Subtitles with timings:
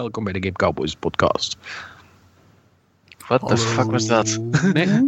[0.00, 1.56] welkom bij de Game Cowboys podcast.
[3.26, 4.38] What the fuck was dat?
[4.72, 5.06] Nee?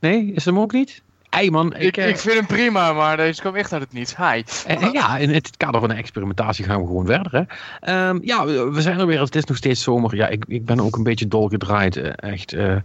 [0.00, 1.02] Nee, is hem ook niet?
[1.28, 3.92] Ei man, ik, Ik, eh, ik vind hem prima, maar deze kwam echt uit het
[3.92, 4.16] niets.
[4.16, 4.24] Hi.
[4.66, 7.32] eh, eh, ja, in het kader van de experimentatie gaan we gewoon verder.
[7.32, 7.42] Hè.
[7.80, 9.20] Ehm, ja, we zijn er weer.
[9.20, 10.16] Het is nog steeds zomer.
[10.16, 11.96] Ja, ik, ik ben ook een beetje dolgedraaid.
[12.16, 12.76] echt eh,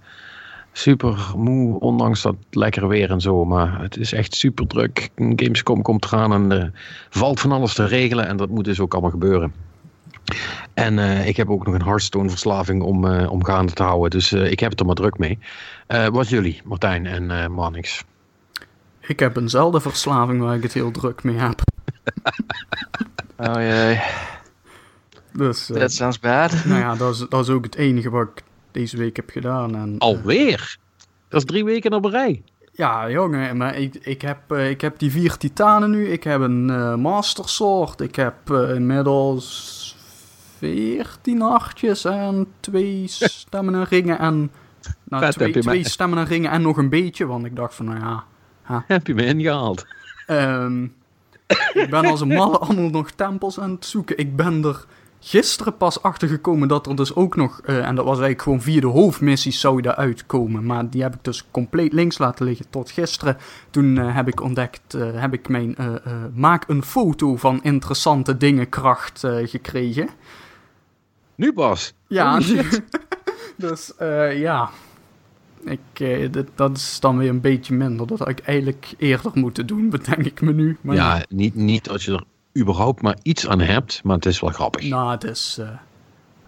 [0.72, 3.46] super moe, ondanks dat lekkere weer en zo.
[3.46, 5.10] Maar het is echt super druk.
[5.16, 6.72] Gamescom komt eraan en er
[7.10, 8.28] valt van alles te regelen.
[8.28, 9.67] En dat moet dus ook allemaal gebeuren.
[10.74, 14.10] En eh, ik heb ook nog een Hearthstone verslaving om, eh, om gaande te houden.
[14.10, 15.40] Dus eh, ik heb het er maar druk mee.
[15.88, 18.04] Eh, wat jullie, Martijn en eh Marnix?
[19.02, 21.62] Ik heb eenzelfde verslaving waar ik het heel druk mee heb.
[23.40, 24.00] Oh jee,
[25.34, 26.52] Dus, that sounds bad.
[26.66, 29.76] nou ja, dat is, dat is ook het enige wat ik deze week heb gedaan.
[29.76, 30.78] En, Alweer?
[31.30, 32.44] Dat is drie weken op een rij.
[32.74, 36.08] ja, jongen, maar ik, ik, heb, eh, ik heb die vier titanen nu.
[36.08, 38.02] Ik heb een eh Master Sword.
[38.02, 39.77] Ik heb eh, inmiddels
[40.58, 44.20] veertien hartjes en twee stemmen en ringen.
[44.20, 44.52] En,
[45.04, 47.26] nou, Vet, twee, twee en ringen en nog een beetje.
[47.26, 48.24] Want ik dacht van, nou ja...
[48.88, 49.86] Heb je me ingehaald?
[50.26, 50.84] Ehm,
[51.74, 54.18] ik ben als een malle allemaal nog tempels aan het zoeken.
[54.18, 54.86] Ik ben er
[55.20, 58.62] gisteren pas achter gekomen dat er dus ook nog, eh, en dat was eigenlijk gewoon
[58.62, 60.66] via de hoofdmissies zou je daaruit komen.
[60.66, 63.38] Maar die heb ik dus compleet links laten liggen tot gisteren.
[63.70, 65.76] Toen eh, heb ik ontdekt, eh, heb ik mijn
[66.34, 70.10] maak een foto van interessante dingen kracht gekregen.
[71.38, 71.94] Nu pas?
[72.08, 72.40] Ja,
[73.56, 74.70] dus eh, ja.
[75.64, 78.08] Ik, eh, dit- dat is dan weer een beetje minder.
[78.08, 80.78] Dat had ik eigenlijk eerder moeten doen, bedenk ik me nu.
[80.82, 82.24] Maar ja, niet, niet als je er
[82.62, 84.90] überhaupt maar iets aan hebt, maar het is wel grappig.
[84.90, 85.70] Nou, het is, eh,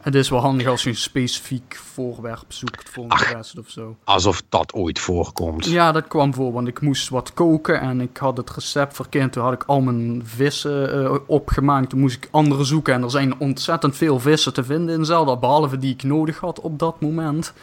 [0.01, 3.23] het is wel handig als je een specifiek voorwerp zoekt voor een Ach.
[3.31, 3.97] quest of zo.
[4.03, 5.65] Alsof dat ooit voorkomt.
[5.65, 9.31] Ja, dat kwam voor, want ik moest wat koken en ik had het recept verkend.
[9.33, 11.89] Toen had ik al mijn vissen eh, opgemaakt.
[11.89, 15.37] Toen moest ik andere zoeken en er zijn ontzettend veel vissen te vinden in Zelda,
[15.37, 17.53] behalve die ik nodig had op dat moment.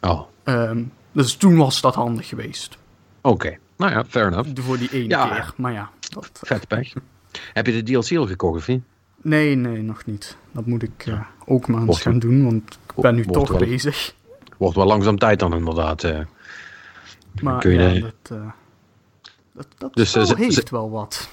[0.00, 2.76] Oh, Ehm, dus toen was dat handig geweest.
[3.20, 3.56] oké.
[3.76, 4.48] Nou ja, fair enough.
[4.54, 5.28] Voor die ene Ja.
[5.28, 5.52] keer.
[5.56, 6.92] Maar ja, dat, Vet pech.
[7.52, 8.82] Heb je de DLC al gekocht, of niet?
[9.26, 10.36] Nee, nee, nog niet.
[10.52, 13.58] Dat moet ik eh, ook maar eens gaan doen, want ik ben nu toch wel-
[13.58, 14.14] bezig.
[14.56, 16.04] Wordt wel langzaam tijd dan inderdaad.
[16.04, 16.20] eh.
[17.42, 18.50] Maar Kun je ja, dat, eh,
[19.52, 21.28] dat, dat Dus, ze- heeft ze- wel wat.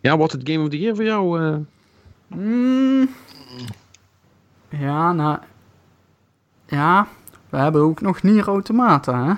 [0.00, 1.58] Ja, wordt het Game of the Year voor jou?
[2.26, 3.08] Mm.
[4.68, 5.38] Ja, nou...
[6.66, 7.08] Ja,
[7.48, 9.32] we hebben ook nog Nier Automata, hè?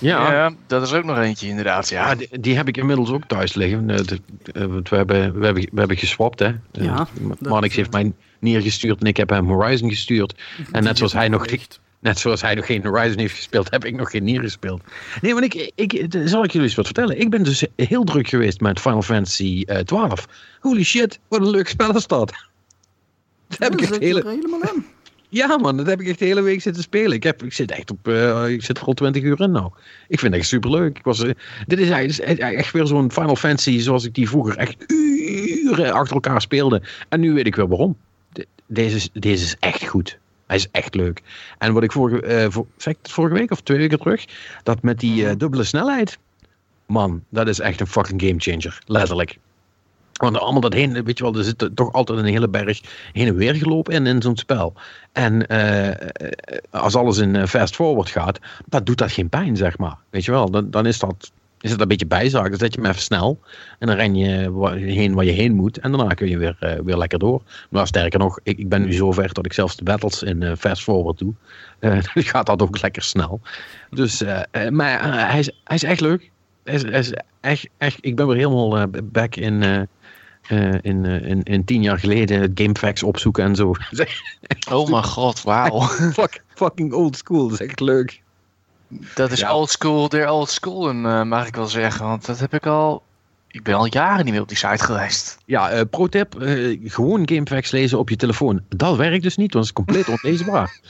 [0.00, 0.50] Ja, Ja.
[0.66, 2.08] dat is ook nog eentje inderdaad, ja.
[2.08, 3.90] Ja, die, die heb ik inmiddels ook thuis liggen.
[3.90, 4.20] Eh, de-
[4.52, 6.46] eh, want we, hebben, we, hebben, we hebben geswapt, hè.
[6.46, 10.34] Eh, Ja, Marnix heeft mij neergestuurd en ik heb hem Horizon gestuurd.
[10.72, 11.80] En net zoals hij nog Echt.
[12.00, 14.82] Net zoals hij nog geen Horizon heeft gespeeld, heb ik nog geen Nier gespeeld.
[15.20, 17.20] Nee, want ik, ik, zal ik jullie eens wat vertellen.
[17.20, 20.26] Ik ben dus heel druk geweest met Final Fantasy eh, 12.
[20.60, 22.32] Holy shit, wat een leuk spel is dat.
[23.48, 24.20] Dat heb ik zit hele...
[24.22, 24.84] er helemaal in.
[25.30, 27.12] Ja man, dat heb ik echt de hele week zitten spelen.
[27.12, 29.70] Ik, heb, ik zit echt op, eh, ik zit er al 20 uur in nou.
[30.08, 30.98] Ik vind het echt superleuk.
[30.98, 31.30] Ik was, eh,
[31.66, 36.14] dit is eigenlijk echt weer zo'n Final Fantasy zoals ik die vroeger echt uren achter
[36.14, 36.82] elkaar speelde.
[37.08, 37.96] En nu weet ik wel waarom.
[38.32, 40.18] De- Deze, is- deze is echt goed.
[40.46, 41.22] Hij is echt leuk.
[41.58, 44.24] En wat ik vorige, het vorige week of twee weken terug,
[44.62, 46.18] dat met die dubbele snelheid.
[46.86, 48.78] Man, dat is echt een fucking gamechanger.
[48.86, 49.38] Letterlijk.
[50.18, 52.80] Want allemaal dat heen, weet je wel, er zit toch altijd een hele berg
[53.12, 54.74] heen en weer gelopen in, in zo'n spel.
[55.12, 56.08] En eh,
[56.70, 59.96] als alles in eh, fast forward gaat, dan doet dat geen pijn, zeg maar.
[60.10, 62.48] Weet je wel, dan, dan is dat is het een beetje bijzaak.
[62.48, 63.40] Dan zet je hem even snel
[63.78, 64.26] en dan ren je
[64.76, 65.78] heen waar je heen moet.
[65.78, 67.42] En daarna kun je weer, eh, weer lekker door.
[67.70, 70.82] Maar sterker nog, ik, ik ben nu zover dat ik zelfs de battles in fast
[70.82, 71.34] forward doe.
[71.78, 73.40] Eh dan gaat dat ook lekker snel.
[73.90, 74.22] Dus,
[74.70, 76.30] maar hij, is, hij is echt leuk.
[76.64, 79.88] Hij is, hij is echt, echt, ik ben weer helemaal back in...
[80.48, 83.74] eh, eh, in, eh, in, in tien jaar geleden gamefacts opzoeken en zo.
[84.70, 85.80] Oh mijn god, wauw.
[86.20, 88.22] Fuck, fucking old school, dat is echt leuk.
[89.14, 89.54] Dat is Ja.
[89.54, 92.06] old school, der old school, eh, mag ik wel zeggen.
[92.06, 93.02] Want dat heb ik al...
[93.50, 95.38] Ik ben al jaren niet meer op die site geweest.
[95.44, 98.60] Ja, eh pro tip, eh, gewoon gamefacts lezen op je telefoon.
[98.68, 100.80] Dat werkt dus niet, want het is compleet onleesbaar.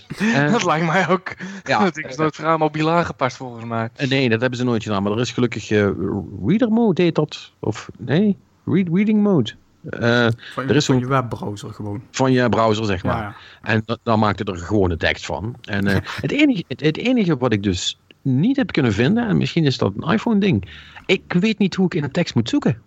[0.51, 1.35] Dat lijkt mij ook.
[1.65, 3.89] ja, dat is nooit voor mobiel aangepast volgens mij.
[4.09, 5.03] nee, dat hebben ze nooit gedaan.
[5.03, 7.53] Maar er is gelukkig reader mode, heet dat.
[7.59, 8.37] Of nee,
[8.73, 9.51] read, reading mode.
[9.91, 12.03] Eh, Van, Er is van zo'n- je webbrowser gewoon.
[12.11, 13.17] van je browser, zeg maar.
[13.17, 13.23] Ja,
[13.63, 13.69] ja.
[13.73, 15.55] En da- dan maakte er gewoon een tekst van.
[15.63, 19.37] En eh, het, enige, het, het enige wat ik dus niet heb kunnen vinden, en
[19.37, 20.69] misschien is dat een iPhone-ding.
[21.07, 22.81] Ik weet niet hoe ik in een tekst moet zoeken.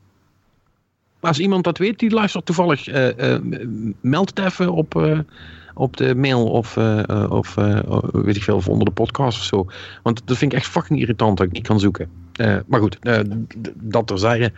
[1.20, 3.42] Maar als iemand dat weet, die luistert toevallig, eh, eh,
[4.02, 5.24] meld het even op,
[5.74, 6.78] op de mail of,
[7.30, 7.80] of eh,
[8.12, 9.68] weet ik veel, of onder de podcast of zo.
[10.04, 12.10] Want dat vind ik echt fucking irritant dat ik niet kan zoeken.
[12.68, 12.98] Maar goed,
[13.76, 14.52] dat terzijde.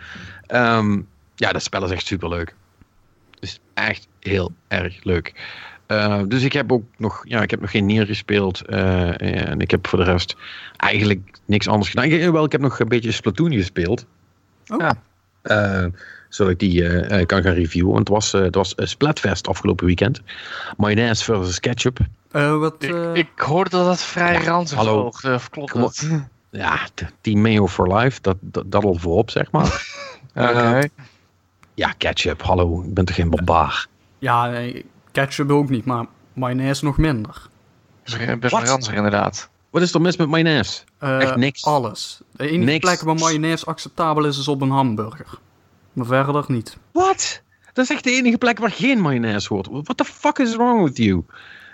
[0.46, 1.00] Ehm
[1.34, 2.54] ja, dat spel is echt superleuk.
[3.34, 5.34] Het is echt heel erg leuk.
[5.86, 8.60] Eh, dus ik heb ook nog, ja, ik heb nog geen Nier gespeeld.
[8.62, 10.36] eh, en ik heb voor de rest
[10.76, 12.04] eigenlijk niks anders gedaan.
[12.04, 14.06] Ik, wel, ik heb nog een beetje Splatoon gespeeld.
[14.66, 14.78] Oh.
[14.80, 14.94] Ja.
[15.42, 15.86] Eh,
[16.28, 17.92] zodat ik die eh, eh, kan gaan reviewen.
[17.92, 20.20] Want het was, eh, het was eh, Splatfest afgelopen weekend.
[20.76, 21.98] Mayonaise versus ketchup.
[22.30, 25.12] Eh, wat, Ik, eh, ik hoorde dat het vrij ranzig hallo.
[25.22, 26.08] Of klopt dat?
[26.50, 26.78] Ja,
[27.20, 28.18] Team Mayo for Life.
[28.20, 29.86] Dat, dat, dat al voorop, zeg maar.
[30.34, 30.88] Oké.
[31.74, 32.42] Ja, ketchup.
[32.42, 33.86] Hallo, ik ben toch geen barbaar.
[34.18, 37.42] Ja, nee, ketchup ook niet, maar mayonaise nog minder.
[38.04, 39.48] Dat is best wel ranzig inderdaad.
[39.70, 40.82] Wat is er mis met mayonaise?
[40.98, 41.64] Eh, Echt niks.
[41.64, 42.20] Alles.
[42.32, 42.78] De enige Niks.
[42.84, 45.26] plek waar mayonaise acceptabel is, is op een hamburger.
[45.92, 46.76] Maar verder niet.
[46.92, 47.42] Wat?
[47.72, 49.68] Dat is echt de enige plek waar geen mayonaise hoort.
[49.70, 51.24] What the fuck is wrong with you?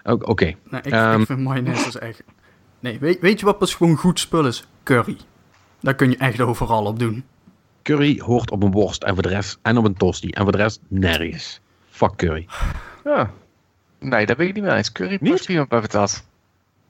[0.03, 0.45] O- Oké.
[0.45, 1.21] Nee, ik, Ehm.
[1.21, 2.23] ik vind mayonaise is echt...
[2.81, 4.67] Nee, weet, weet je wat pas gewoon goed spul is?
[4.83, 5.17] Curry.
[5.81, 7.25] Daar kun je echt overal op doen.
[7.83, 10.53] Curry hoort op een worst en voor de rest en op een tosti en voor
[10.53, 11.61] de rest nergens.
[11.91, 12.47] Fuck curry.
[13.05, 13.31] Ja.
[13.99, 14.93] Nee, daar ben ik niet mee eens.
[14.93, 15.45] Curry Niet?
[15.45, 16.25] prima bij patat.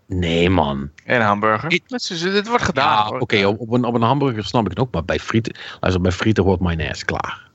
[0.06, 0.90] Nee man.
[1.04, 1.72] En hamburger.
[1.72, 3.12] Ik- dit wordt gedaan.
[3.12, 5.54] Ja, oké, op, op, een, op een hamburger snap ik het ook, maar bij frieten,
[5.80, 7.48] luister, bij frieten hoort mayonaise klaar.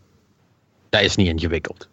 [0.90, 1.90] Dat is niet ingewikkeld.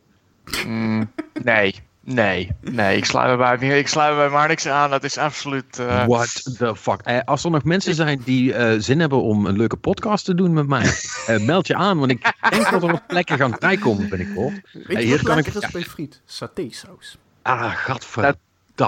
[0.67, 1.11] Mm,
[1.43, 1.75] nee.
[2.05, 2.51] Nee.
[2.61, 4.91] Nee, ik sluit me bij, niet- ik sluit me bij maar niks aan.
[4.91, 5.79] Dat is absoluut...
[5.79, 7.01] eh, What the fuck?
[7.01, 10.35] Eh, als er nog mensen zijn die eh, zin hebben om een leuke podcast te
[10.35, 10.85] doen met mij,
[11.27, 14.53] eh, meld je aan, want ik denk dat er wat plekken gaan vrijkomen binnenkort.
[14.73, 16.21] Weet Hey, je hier wat kan lekker ik- is bij friet?
[16.25, 17.19] Satésaus.
[17.43, 18.37] Ah, gadverdamme.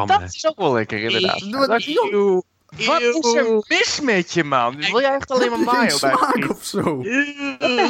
[0.07, 1.41] Dat is ook wel lekker, inderdaad.
[1.51, 2.43] Wat- Dat- Eeuw.
[2.87, 4.77] Wat is er mis met je, man?
[4.77, 6.49] Wil jij echt alleen maar mayo bij smaak friet?
[6.51, 7.03] of zo?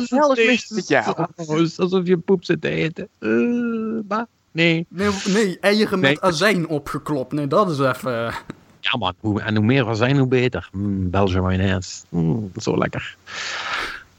[0.08, 1.06] hel is mis met jou?
[1.36, 3.08] Oh, alsof je poep zit te eten.
[3.18, 3.30] Eh,
[4.08, 4.86] maar, nee.
[4.88, 6.20] Nee, nee eieren met Nee.
[6.20, 7.32] azijn opgeklopt.
[7.32, 8.26] Nee, dat is even...
[8.26, 8.34] eh,
[8.80, 10.68] Ja man, hoe, en hoe meer we zijn, hoe beter.
[10.72, 12.02] Mm, Belgian mayonaise.
[12.08, 13.16] Mm, zo lekker.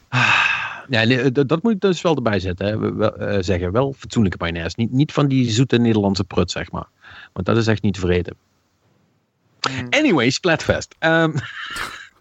[0.08, 0.44] Ah,
[0.88, 2.66] Ja, nee, dat, dat moet ik dus wel erbij zetten.
[2.66, 2.94] Hè.
[2.94, 4.74] Wel, eh, zeggen, wel fatsoenlijke mayonaise.
[4.78, 6.86] Niet, niet van die zoete Nederlandse prut, zeg maar.
[7.32, 8.36] Want dat is echt niet te vreten.
[9.70, 9.86] Mm.
[9.90, 10.94] Anyway, Splatfest.
[10.98, 11.32] Ehm,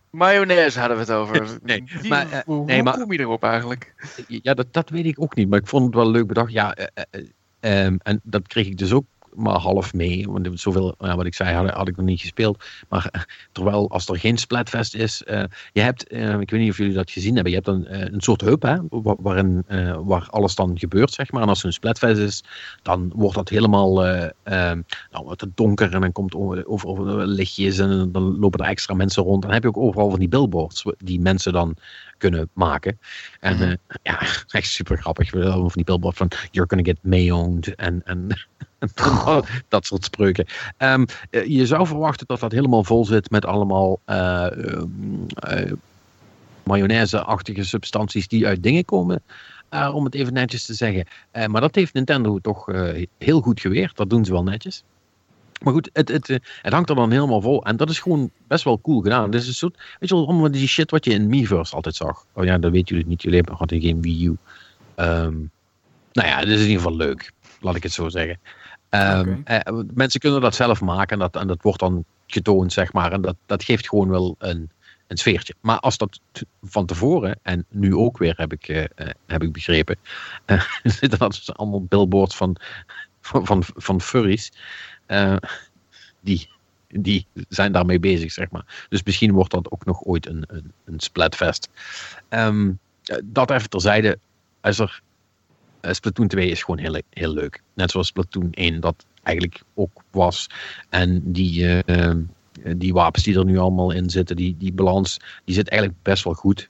[0.09, 1.57] Mayonaise hadden we het over.
[1.63, 3.93] Nee, Die- maar, eh, hoe nee, maar- kom je erop eigenlijk?
[4.27, 5.49] ja, dat, dat weet ik ook niet.
[5.49, 6.51] Maar ik vond het wel leuk bedacht.
[6.51, 7.21] Ja, eh,
[7.65, 10.25] eh, eh, ehm, en dat kreeg ik dus ook maar half mee.
[10.29, 12.63] Want zoveel, ja, wat ik zei, had, ik nog niet gespeeld.
[12.89, 13.21] Maar eh,
[13.51, 15.23] terwijl als er geen Splatfest is.
[15.23, 17.51] eh, je hebt, eh, ik weet niet of jullie dat gezien hebben.
[17.51, 19.63] Je hebt een, een soort hub hè, wa- waarin,
[20.05, 21.41] waar alles dan gebeurt, zeg maar.
[21.41, 22.43] En als er een Splatfest is,
[22.81, 24.81] dan wordt dat helemaal eh, ehm,
[25.11, 25.93] nou, het donker.
[25.93, 27.77] En dan komt over, over, over lichtjes.
[27.79, 29.41] En dan lopen er extra mensen rond.
[29.41, 31.75] Dan heb je ook overal van die billboards die mensen dan
[32.17, 32.99] kunnen maken.
[33.39, 34.21] En eh, ja,
[34.59, 35.31] echt super grappig.
[35.31, 38.27] We hebben Van die billboard van you're gonna get mayoned en, en
[39.67, 40.45] dat soort spreuken.
[40.77, 44.47] Ehm, eh, je zou verwachten dat dat helemaal vol zit met allemaal eh,
[46.63, 49.21] mayonaise-achtige substanties die uit dingen komen.
[49.93, 51.05] om het even netjes te zeggen.
[51.31, 52.65] Maar dat heeft Nintendo toch
[53.17, 53.95] heel goed geweerd.
[53.95, 54.83] Dat doen ze wel netjes.
[55.63, 57.63] Maar goed, het, het, eh, het hangt er dan helemaal vol.
[57.65, 59.31] En dat is gewoon best wel cool gedaan.
[59.31, 61.95] Dit is een soort, weet je wel, allemaal die shit wat je in Miiverse altijd
[61.95, 62.25] zag.
[62.33, 63.21] Oh ja, dat weten jullie niet.
[63.21, 64.37] Jullie hebben- hadden geen Wii U.
[64.95, 65.37] Ehm,
[66.13, 67.31] nou ja, het is in ieder geval leuk.
[67.59, 68.39] Laat ik het zo zeggen.
[68.89, 71.13] Ehm, eh, mensen kunnen dat zelf maken.
[71.13, 73.11] En dat, en dat wordt dan getoond, zeg maar.
[73.11, 74.69] En dat, dat geeft gewoon wel een,
[75.07, 75.53] een sfeertje.
[75.61, 76.19] Maar als dat
[76.61, 79.97] van tevoren, en nu ook weer heb ik, eh, heb ik begrepen.
[80.83, 82.55] zitten dat dus allemaal billboards van,
[83.21, 84.51] van, van, van furries.
[85.05, 85.35] Eh,
[86.21, 86.49] die,
[86.87, 88.85] die zijn daarmee bezig, zeg maar.
[88.89, 91.69] Dus misschien wordt dat ook nog ooit een, een, een splatfest.
[92.29, 92.71] Ehm,
[93.03, 94.19] eh, dat even terzijde.
[94.61, 95.01] Als er,
[95.81, 97.61] eh, Splatoon 2 is gewoon heel, heel leuk.
[97.73, 100.49] Net zoals Splatoon 1 dat eigenlijk ook was.
[100.89, 102.15] En die, eh,
[102.77, 106.23] die wapens die er nu allemaal in zitten, die, die balans, die zit eigenlijk best
[106.23, 106.69] wel goed.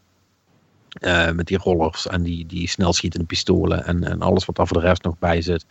[0.95, 4.81] Eh, met die rollers en die, die snelschietende pistolen en, en alles wat daar voor
[4.81, 5.65] de rest nog bij zit.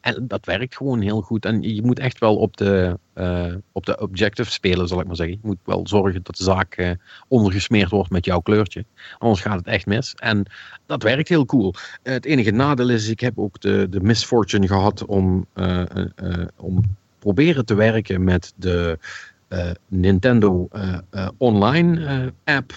[0.00, 1.44] En dat werkt gewoon heel goed.
[1.44, 5.16] En je moet echt wel op de, eh, op de objective spelen, zal ik maar
[5.16, 5.38] zeggen.
[5.42, 6.90] Je moet wel zorgen dat de zaak eh,
[7.28, 8.84] ondergesmeerd wordt met jouw kleurtje.
[9.18, 10.14] Anders gaat het echt mis.
[10.14, 10.46] En
[10.86, 11.74] dat werkt heel cool.
[12.02, 15.46] Het enige nadeel is, ik heb ook de, de misfortune gehad om,
[16.56, 16.82] om
[17.18, 18.98] proberen te werken met de
[19.88, 20.68] Nintendo
[21.38, 22.72] online app.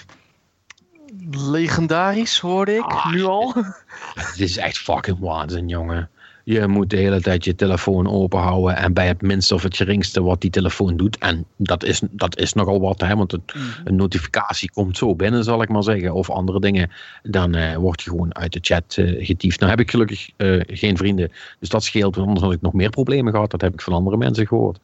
[1.30, 3.52] Legendarisch, hoorde ik, Ah, nu al.
[4.36, 6.10] Dit is echt fucking waanzin, jongen.
[6.44, 9.76] Je moet de hele tijd je telefoon open houden en bij het minste of het
[9.76, 11.18] geringste wat die telefoon doet.
[11.18, 15.44] En dat is, dat is nogal wat, hè, want het, een notificatie komt zo binnen,
[15.44, 16.14] zal ik maar zeggen.
[16.14, 16.90] Of andere dingen.
[17.22, 19.58] Dan eh, word je gewoon uit de chat uh, getiefd.
[19.58, 22.16] Nou heb ik gelukkig uh, geen vrienden, dus dat scheelt.
[22.16, 23.50] Anders had ik nog meer problemen gehad.
[23.50, 24.78] Dat heb ik van andere mensen gehoord.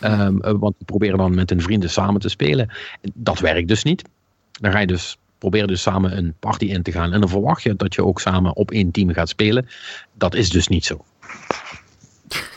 [0.00, 2.70] Um, want die proberen dan met hun vrienden samen te spelen.
[3.14, 4.04] Dat werkt dus niet.
[4.60, 7.12] Dan ga je dus proberen dus samen een party in te gaan.
[7.12, 9.68] En dan verwacht je dat je ook samen op één team gaat spelen.
[10.14, 11.04] Dat is dus niet zo.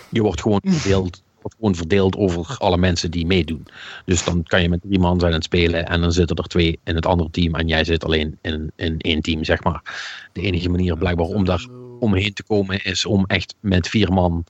[0.10, 3.68] Je wordt gewoon verdeeld, wordt gewoon verdeeld over alle mensen die meedoen.
[4.06, 6.48] Dus dan kan je met drie man zijn aan het spelen en dan zitten er
[6.48, 9.82] twee in het andere team en jij zit alleen in, in één team, zeg maar.
[10.34, 11.68] De enige manier blijkbaar om daar
[12.00, 14.46] omheen te komen is om echt met vier man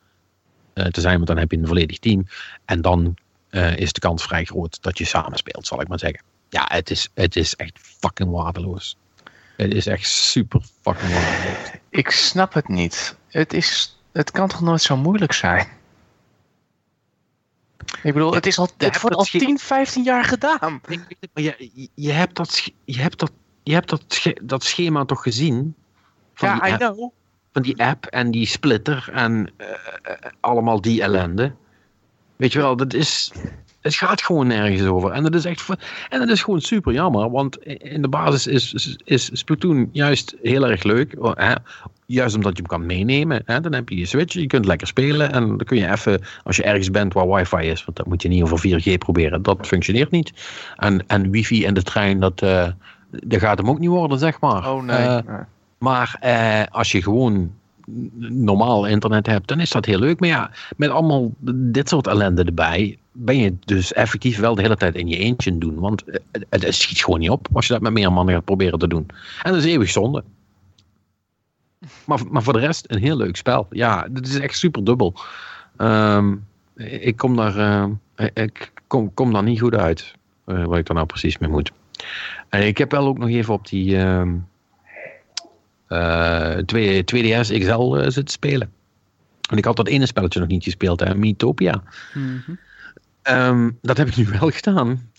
[0.74, 2.26] uh, te zijn, want dan heb je een volledig team.
[2.66, 3.16] En dan
[3.52, 6.24] uh, is de kans vrij groot dat je samen speelt, zal ik maar zeggen.
[6.52, 8.98] Ja, het is, het is echt fucking waardeloos.
[9.58, 11.72] Het is echt super fucking waardeloos.
[11.90, 13.16] Ik snap het niet.
[13.28, 15.68] Het, is, het kan toch nooit zo moeilijk zijn?
[18.04, 20.82] Ik bedoel, het, is al, het wordt al 10, 15 jaar gedaan.
[21.34, 23.32] Maar je, je hebt dat, je hebt dat,
[23.64, 25.76] je hebt dat, dat schema toch gezien?
[26.34, 27.12] Van ja, I know.
[27.52, 29.68] Van die app en die splitter en uh,
[30.40, 31.56] allemaal die ellende.
[32.36, 33.32] Weet je wel, dat is,
[33.82, 35.12] het gaat gewoon nergens over.
[35.12, 35.70] En dat is echt
[36.10, 37.32] en dat is gewoon super jammer.
[37.32, 41.16] Want in de basis is, is, is Splatoon juist heel erg leuk.
[41.22, 41.54] Hè?
[42.06, 43.42] Juist omdat je hem kan meenemen.
[43.46, 43.62] Hè?
[43.62, 45.32] Dan heb je je Switch, je kunt lekker spelen.
[45.32, 47.86] En dan kun je even, als je ergens bent waar wifi is.
[47.86, 49.42] Want dat moet je niet over 4G proberen.
[49.42, 50.34] Dat functioneert niet.
[50.76, 52.68] En, en wifi in de trein, dat, uh,
[53.10, 54.72] dat gaat hem ook niet worden, zeg maar.
[54.72, 55.08] Oh nee.
[55.08, 55.18] Uh,
[55.78, 57.52] maar uh, als je gewoon
[58.30, 60.20] normaal internet hebt, dan is dat heel leuk.
[60.20, 64.78] Maar ja, met allemaal dit soort ellende erbij, ben je dus effectief wel de hele
[64.78, 65.80] tijd in je eentje doen.
[65.80, 68.80] Want het, het schiet gewoon niet op als je dat met meer mannen gaat proberen
[68.80, 69.06] te doen.
[69.44, 70.24] En dat is eeuwig zonde.
[72.06, 73.68] Maar, maar voor de rest een heel leuk spel.
[73.70, 75.14] Ja, dit is echt super dubbel.
[75.78, 76.46] Um,
[76.76, 80.16] ik kom daar, uh, ik kom, kom daar niet goed uit.
[80.46, 81.72] Uh, wat ik daar nou precies mee moet.
[82.50, 84.32] En ik heb wel ook nog even op die uh,
[86.66, 88.72] 2, 2DS XL zitten spelen.
[89.50, 91.84] En ik had dat ene spelletje nog niet gespeeld, hè, Mythopia.
[92.14, 92.60] Mm -hmm.
[93.24, 95.10] Um, dat heb ik nu wel gedaan.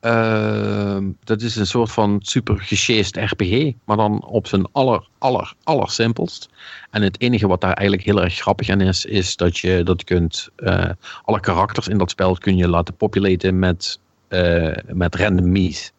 [0.00, 5.54] Uh, dat is een soort van super gesjeest RPG, maar dan op zijn aller, aller,
[5.62, 6.48] aller simpelst.
[6.90, 10.04] En het enige wat daar eigenlijk heel erg grappig aan is, is dat je dat
[10.04, 10.90] kunt, uh,
[11.24, 15.92] alle karakters in dat spel kun je laten populaten met, uh, met random mies.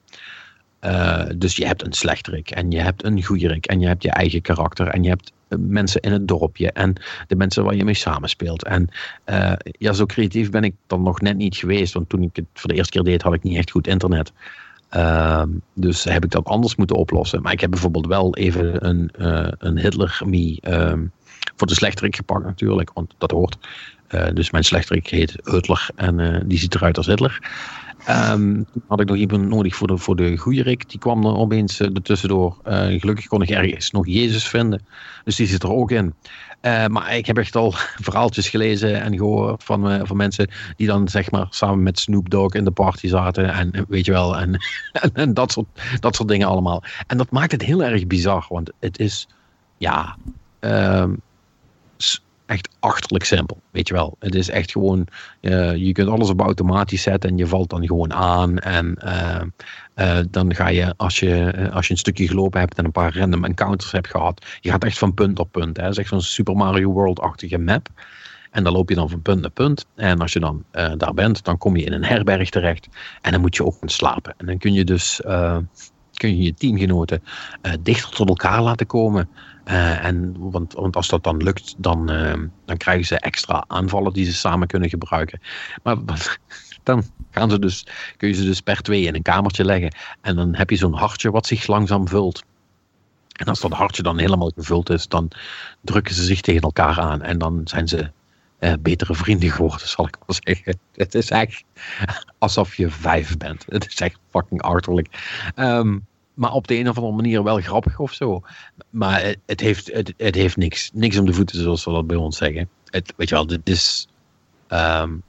[0.82, 4.12] Uh, dus je hebt een slechterik en je hebt een goeierik en je hebt je
[4.12, 6.96] eigen karakter en je hebt mensen in het dorpje en
[7.28, 8.64] de mensen waar je mee samenspeelt.
[8.64, 8.90] En
[9.26, 12.46] uh, ja, zo creatief ben ik dan nog net niet geweest, want toen ik het
[12.54, 14.32] voor de eerste keer deed, had ik niet echt goed internet.
[14.96, 15.44] Uh,
[15.74, 17.42] dus heb ik dat anders moeten oplossen.
[17.42, 19.10] Maar ik heb bijvoorbeeld wel even een,
[19.58, 20.60] een Hitler-me
[21.56, 23.58] voor de slechterik gepakt natuurlijk, want dat hoort.
[24.34, 27.40] dus mijn slechterik heet Hitler en die ziet eruit als Hitler.
[28.10, 30.90] Um, had ik nog iemand nodig voor de, voor de goeierik.
[30.90, 32.58] Die kwam er opeens uh, ertussendoor.
[32.68, 34.86] Uh, gelukkig kon ik ergens nog Jezus vinden.
[35.24, 36.14] Dus die zit er ook in.
[36.62, 37.72] Uh, maar ik heb echt al
[38.08, 42.54] verhaaltjes gelezen en gehoord van, van mensen die dan zeg maar samen met Snoop Dogg
[42.54, 43.54] in de party zaten.
[43.54, 44.60] En weet je wel, en,
[45.14, 45.68] en, dat, soort,
[46.00, 46.84] dat soort dingen allemaal.
[47.08, 49.28] En dat maakt het heel erg bizar, want het is,
[49.78, 50.16] ja,
[50.60, 51.22] um,
[52.48, 53.62] echt achterlijk simpel.
[53.72, 54.16] Weet je wel.
[54.20, 55.08] Het is echt gewoon,
[55.42, 58.58] uh, je kunt alles op automatisch zetten en je valt dan gewoon aan.
[58.58, 59.42] En uh,
[59.96, 63.18] uh, dan ga je als, je, als je een stukje gelopen hebt en een paar
[63.18, 65.78] random encounters hebt gehad, je gaat echt van punt op punt.
[65.78, 65.84] Hè.
[65.84, 67.88] Het is echt zo'n Super Mario World-achtige map.
[68.52, 69.86] En dan loop je dan van punt naar punt.
[69.96, 72.88] En als je dan daar bent, dan kom je in een herberg terecht.
[73.22, 74.34] En dan moet je ook gaan slapen.
[74.38, 75.22] En dan kun je dus
[76.14, 77.24] kun je je teamgenoten
[77.80, 79.30] dichter tot elkaar laten komen.
[79.68, 82.34] Uh, en, want, want als dat dan lukt, dan, uh,
[82.66, 85.40] dan krijgen ze extra aanvallen die ze samen kunnen gebruiken.
[85.84, 85.98] Maar
[86.84, 87.86] dan gaan ze dus,
[88.18, 89.96] kun je ze dus per twee in een kamertje leggen.
[90.22, 92.44] En dan heb je zo'n hartje wat zich langzaam vult.
[93.32, 95.32] En als dat hartje dan helemaal gevuld is, dan
[95.82, 97.22] drukken ze zich tegen elkaar aan.
[97.22, 98.12] En dan zijn ze
[98.60, 100.80] uh, betere vrienden geworden, zal ik wel zeggen.
[100.94, 101.64] Het is echt
[102.38, 103.66] alsof je vijf bent.
[103.70, 105.08] Het is echt fucking arterlijk.
[105.56, 106.06] Um,
[106.38, 108.42] maar op de een of andere manier wel grappig of zo.
[108.90, 112.18] Maar het, heeft, het, het, heeft niks, niks om de voeten, zoals we dat bij
[112.18, 112.70] ons zeggen.
[112.86, 114.08] Het, weet je wel, dit is
[114.70, 115.24] um,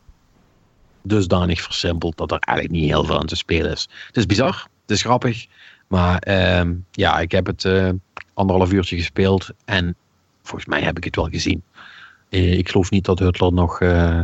[1.03, 3.89] dusdanig versimpeld dat er eigenlijk niet heel veel aan te spelen is.
[4.07, 5.47] Het is bizar, het is grappig.
[5.87, 6.23] Maar
[6.59, 7.91] um, ja, ik heb het uh,
[8.35, 9.97] anderhalf uurtje gespeeld en
[10.43, 11.63] volgens mij heb ik het wel gezien.
[12.31, 14.21] Uh, ik geloof niet dat Hutler nog uh,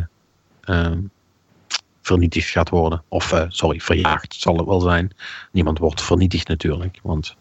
[2.07, 3.03] vernietigd gaat worden.
[3.09, 5.11] Of, uh, sorry, verjaagd zal het wel zijn.
[5.53, 6.99] Niemand wordt vernietigd natuurlijk.
[7.03, 7.37] Want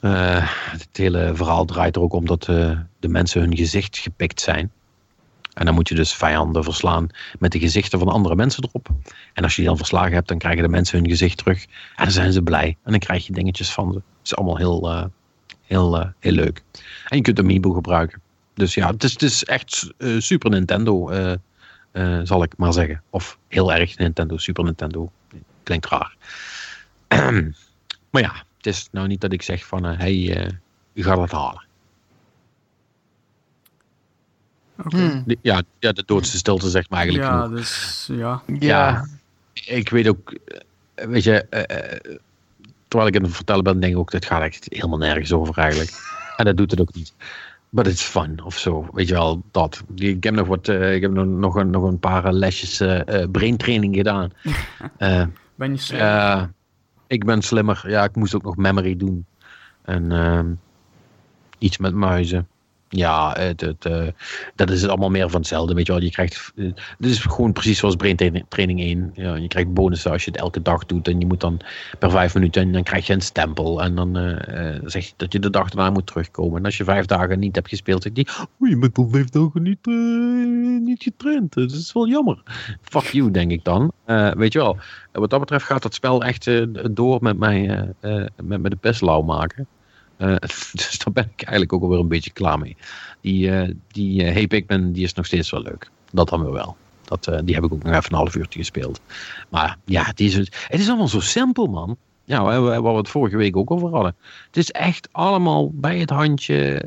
[0.00, 4.40] Eh, het hele verhaal draait er ook om dat eh, de mensen hun gezicht gepikt
[4.40, 4.72] zijn.
[5.54, 7.08] En dan moet je dus vijanden verslaan
[7.38, 8.88] met de gezichten van andere mensen erop.
[9.34, 11.64] En als je die dan verslagen hebt, dan krijgen de mensen hun gezicht terug.
[11.96, 12.76] En dan zijn ze blij.
[12.84, 13.98] En dan krijg je dingetjes van ze.
[13.98, 15.04] Het is allemaal heel, eh,
[15.62, 16.62] heel, eh, heel leuk.
[17.08, 18.20] En je kunt Amiibo gebruiken.
[18.54, 21.32] Dus ja, het is, het is echt eh, Super Nintendo, eh,
[21.92, 23.02] eh, zal ik maar zeggen.
[23.10, 25.10] Of heel erg Nintendo, Super Nintendo.
[25.62, 26.16] Klinkt raar.
[28.10, 30.52] maar ja, het is nou niet dat ik zeg van, hé, hey, eh,
[30.92, 31.68] u gaat het halen.
[34.88, 35.24] Hmm.
[35.42, 37.58] Ja, ja, de doodste stilte zegt me eigenlijk Ja, genoeg.
[37.58, 38.42] dus ja.
[38.58, 39.06] Ja.
[39.64, 40.34] Ik weet ook,
[40.94, 42.18] eh, weet je, eh, eh,
[42.88, 45.90] terwijl ik het vertellen ben, denk ik ook, dit gaat echt helemaal nergens over eigenlijk.
[46.36, 47.14] En dat doet het ook niet.
[47.72, 48.88] But it's fun, of zo.
[48.92, 49.84] Weet je wel, dat.
[49.94, 52.80] Ik heb nog, wat, eh, ik heb nog, nog, een, nog een paar eh, lesjes
[52.80, 54.30] eh braintraining gedaan.
[55.54, 56.00] Ben je slim?
[56.00, 56.42] eh,
[57.06, 57.84] ik ben slimmer.
[57.86, 59.26] Ja, ik moest ook nog memory doen.
[59.82, 60.46] En ehm,
[61.58, 62.48] iets met muizen.
[62.92, 64.06] Ja, het, het, eh,
[64.54, 65.74] dat is het allemaal meer van hetzelfde.
[65.74, 66.52] Weet je wel, je krijgt.
[66.56, 66.64] eh,
[66.98, 69.10] dit is gewoon precies zoals Brain Training- Training 1.
[69.14, 71.08] Ja, je krijgt bonussen als je het elke dag doet.
[71.08, 71.60] En je moet dan
[71.98, 72.62] per vijf minuten.
[72.62, 73.82] En dan krijg je een stempel.
[73.82, 76.58] En dan eh, eh, zeg je dat je de dag daarna moet terugkomen.
[76.58, 78.28] En als je vijf dagen niet hebt gespeeld, zegt die.
[78.58, 79.94] Oh, je bent al vijf dagen niet, eh,
[80.86, 81.54] niet getraind.
[81.54, 82.42] Dat is wel jammer.
[82.82, 83.92] Fuck you, denk ik dan.
[84.04, 84.76] Eh, weet je wel.
[85.12, 87.68] Wat dat betreft gaat dat spel echt eh, door met mij.
[88.00, 89.66] eh, eh, met, met de pest lauw maken.
[90.20, 90.36] Eh,
[90.72, 92.76] dus daar ben ik eigenlijk ook alweer een beetje klaar mee.
[93.20, 95.90] Die, eh die eh, Hey Pikmin, die is nog steeds wel leuk.
[96.12, 96.76] Dat dan weer wel.
[97.04, 99.00] Dat, die heb ik ook nog even een half uurtje gespeeld.
[99.48, 101.96] Maar ja, het is, het is allemaal zo simpel, man.
[102.24, 104.14] Ja, waar we, het vorige week ook over hadden.
[104.46, 106.80] Het is echt allemaal bij het handje.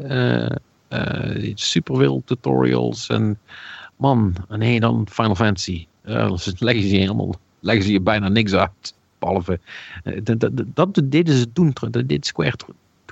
[0.88, 3.10] eh, superveel tutorials.
[3.10, 3.40] En
[3.96, 5.88] man, nee, dan Final Fantasy.
[6.02, 8.94] Dan leggen ze je helemaal, leggen ze je bijna niks uit.
[9.20, 9.60] Behalve,
[10.04, 12.56] eh, dat, dat, dat deden ze toen, dat deed Square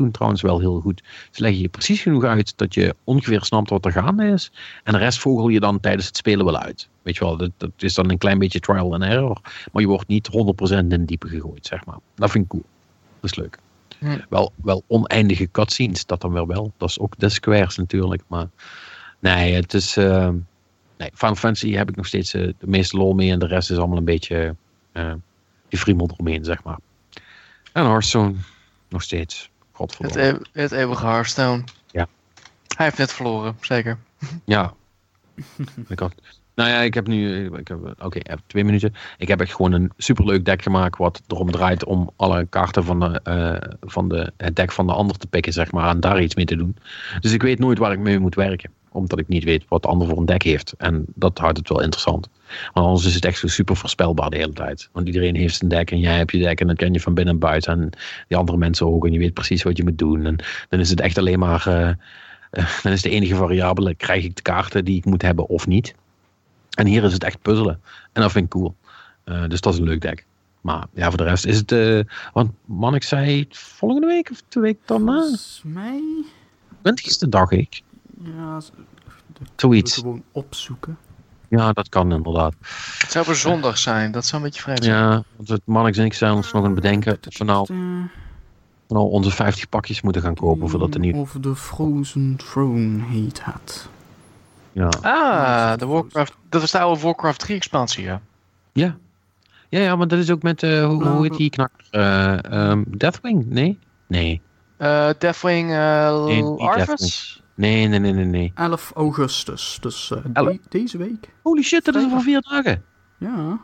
[0.01, 1.03] toen trouwens wel heel goed.
[1.31, 4.51] Ze leggen je precies genoeg uit dat je ongeveer snapt wat er gaande is.
[4.83, 6.89] En de rest vogel je dan tijdens het spelen wel uit.
[7.01, 9.41] Weet je wel, dat, dat is dan een klein beetje trial and error.
[9.71, 10.33] Maar je wordt niet 100%
[10.77, 11.97] in het diepe gegooid, zeg maar.
[12.15, 12.65] Dat vind ik cool.
[13.19, 13.57] Dat is leuk.
[13.99, 14.17] Hm.
[14.29, 16.73] Wel, wel oneindige cutscenes, dat dan weer wel.
[16.77, 18.23] Dat is ook de squares natuurlijk.
[18.27, 18.47] Maar
[19.19, 19.97] nee, het is...
[19.97, 20.29] eh,
[20.97, 23.31] nee, Final Fantasy heb ik nog steeds eh, de meeste lol mee.
[23.31, 24.55] En de rest is allemaal een beetje
[24.93, 25.13] uh,
[25.69, 26.77] gefriemel eromheen, zeg maar.
[27.71, 28.33] En Hearthstone,
[28.89, 29.50] nog steeds.
[29.97, 31.63] Het, het eeuwige Hearthstone.
[31.91, 32.07] Ja.
[32.75, 33.97] Hij heeft net verloren, zeker.
[34.45, 34.73] Ja.
[35.87, 36.13] ik had,
[36.55, 37.47] nou ja, ik heb nu,
[37.99, 38.95] oké, heb twee minuten.
[39.17, 42.99] Ik heb echt gewoon een superleuk deck gemaakt wat erom draait om alle kaarten van,
[42.99, 46.21] de, eh, van de, het deck van de ander te pikken, zeg maar, en daar
[46.21, 46.77] iets mee te doen.
[47.19, 49.87] Dus ik weet nooit waar ik mee moet werken, omdat ik niet weet wat de
[49.87, 50.73] ander voor een deck heeft.
[50.77, 52.29] En dat houdt het wel interessant.
[52.73, 54.89] Want anders is het echt zo super voorspelbaar de hele tijd.
[54.91, 57.13] Want iedereen heeft zijn deck en jij hebt je deck en dat ken je van
[57.13, 57.73] binnen en buiten.
[57.73, 57.89] En
[58.27, 60.25] die andere mensen ook en je weet precies wat je moet doen.
[60.25, 60.35] En
[60.69, 61.67] dan is het echt alleen maar...
[61.67, 61.89] eh,
[62.51, 65.67] eh, dan is de enige variabele, krijg ik de kaarten die ik moet hebben of
[65.67, 65.95] niet.
[66.71, 67.79] En hier is het echt puzzelen.
[68.13, 68.75] En dat vind ik cool.
[69.23, 70.25] Eh, dus dat is een leuk deck.
[70.61, 72.05] Maar ja, voor de rest is het...
[72.33, 75.19] want man, ik zei volgende week of de week daarna.
[75.19, 76.01] Volgens mij...
[76.81, 77.81] Wanneer is de dag ik?
[78.23, 78.59] Ja,
[79.55, 79.95] Zoiets.
[79.95, 80.97] gewoon opzoeken.
[81.47, 82.53] Ja, dat kan inderdaad.
[82.97, 84.97] Het zou een zondag zijn, dat zou een beetje vreemd zijn.
[84.97, 87.65] Ja, want het Mannix en ik zijn ons nog aan het bedenken of we nou,
[87.69, 87.77] Eh,
[88.87, 91.15] nou onze 50 pakjes moeten gaan kopen voordat er niet...
[91.15, 93.87] Of de Frozen Throne heet het.
[94.71, 94.89] Ja.
[95.01, 98.21] Ah, de Warcraft, dat was de oude Warcraft 3 expansie, ja.
[98.73, 98.97] Ja.
[99.69, 101.85] Ja, ja, maar dat is ook met, eh, hoe, hoe heet die knakker?
[101.91, 103.45] Eh, ehm, Deathwing?
[103.49, 103.79] Nee?
[104.07, 104.41] Nee.
[104.77, 107.40] Eh Deathwing uh, Nee, Arthas?
[107.55, 108.51] Nee, nee, nee, nee, nee.
[108.55, 110.47] 11 augustus, dus eh, Elf?
[110.51, 111.29] de- deze week.
[111.41, 112.83] Holy shit, dat is over vier dagen.
[113.17, 113.59] Ja.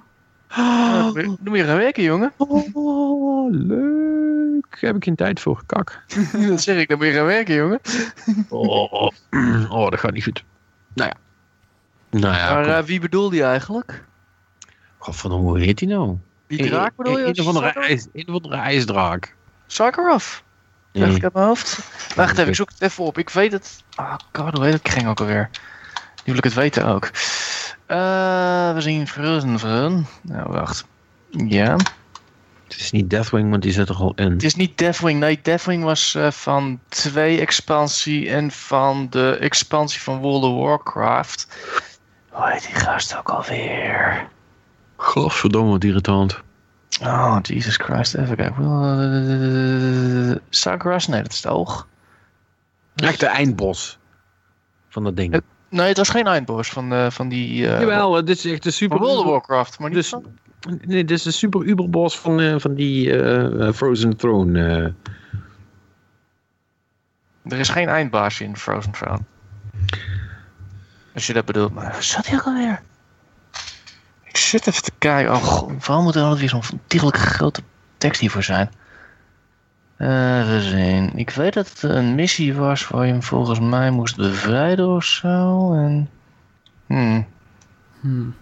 [0.55, 2.31] Ja, dan moet je- dan moet je gaan werken, jongen.
[2.37, 4.77] Oh, leuk.
[4.79, 6.03] Heb ik geen tijd voor, kak.
[6.49, 7.79] dat zeg ik, dan moet je gaan werken, jongen.
[8.49, 8.93] Oh,
[9.69, 10.43] oh dat gaat niet goed.
[10.93, 11.15] Nou ja.
[12.19, 14.05] Nou ja, maar eh, wie bedoelde je eigenlijk?
[14.97, 16.17] Godverdomme, hoe heet die nou?
[16.47, 17.25] Die draak bedoel je?
[17.25, 17.55] Een of
[18.13, 19.35] een andere ijsdraak.
[19.67, 20.39] Sakharov?
[20.91, 21.15] Zeg Nee.
[21.15, 21.79] ik uit mijn hoofd?
[22.15, 23.17] Wacht even, ik zoek het even op.
[23.17, 23.83] Ik weet het.
[23.95, 25.49] Ah, god, hoe heet het kring ook alweer?
[26.15, 27.11] Nu wil ik het weten ook.
[27.85, 30.07] Eh, we zien Frozen Frozen.
[30.21, 30.85] Nou, wacht.
[31.31, 31.75] Ja.
[32.67, 34.31] Het is niet Deathwing, want die zit er al in.
[34.31, 35.19] Het is niet Deathwing.
[35.19, 41.47] Nee, Deathwing was eh, van 2 expansie en van de expansie van World of Warcraft.
[42.29, 44.27] Hoe heet die gast ook alweer?
[44.95, 46.41] Godverdomme, wat irritant.
[47.01, 48.15] Oh, Jesus Christ.
[48.15, 48.63] Even kijken.
[48.63, 51.07] Uh, Sakras?
[51.07, 51.87] Nee, dat is het oog.
[52.95, 53.97] Echt de eindbos
[54.89, 55.33] van dat ding.
[55.33, 57.67] Het- Nee, het was geen eindboss van, eh, van die...
[57.69, 58.97] eh Jawel, dit is echt de super...
[58.97, 60.25] Van World of Warcraft, maar niet Dus, van-
[60.85, 64.65] nee, dit is de super uberbos van, eh, van die eh, eh, Frozen Throne.
[64.65, 65.11] eh.
[67.51, 69.19] Er is geen eindbaas in Frozen Throne.
[71.13, 71.73] Als je dat bedoelt.
[71.73, 72.81] Maar waar zat hij ook alweer?
[74.37, 75.33] Ik zit even te kijken.
[75.33, 77.61] Oh god, waarom moet er altijd weer zo'n dierlijke grote
[77.97, 78.69] tekst hiervoor zijn?
[79.97, 81.17] Even zien.
[81.17, 85.03] Ik weet dat het een missie was waar je hem volgens mij moest bevrijden of
[85.03, 85.73] zo.
[85.73, 86.09] En...
[86.85, 87.27] Hmm.
[87.99, 88.35] Hmm.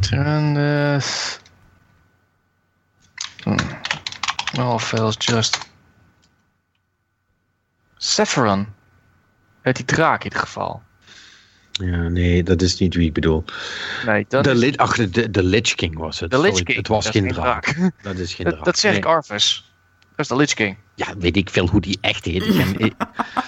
[0.00, 1.40] Trendeth.
[3.42, 3.56] Hmm.
[4.58, 5.70] All fails just.
[7.96, 8.66] Sephiron.
[9.62, 10.82] Uit die draak in ieder geval.
[11.72, 13.44] Ja, nee, dat is niet wie ik bedoel.
[14.06, 16.30] Nee, dat De, is Lich- ach, de, de, Lich King was het.
[16.30, 16.76] de Lich King.
[16.78, 17.90] Het was geen draak.
[18.02, 18.64] Dat is geen draak.
[18.64, 19.00] dat zeg Nee.
[19.00, 19.70] ik Arthas.
[20.10, 20.76] Dat is de Lich King.
[20.94, 22.46] Ja, weet ik veel hoe die echt heet.
[22.46, 22.94] Ik ken- ik-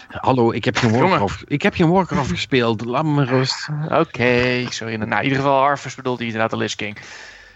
[0.08, 0.90] hallo, ik heb geen.
[0.90, 2.84] Warcraft, ik heb geen Warcraft gespeeld.
[2.84, 3.68] Laat me rust.
[4.02, 4.94] Oké, sorry.
[4.94, 6.98] Nou, in ieder geval Arthas bedoelt hij inderdaad de Lich King.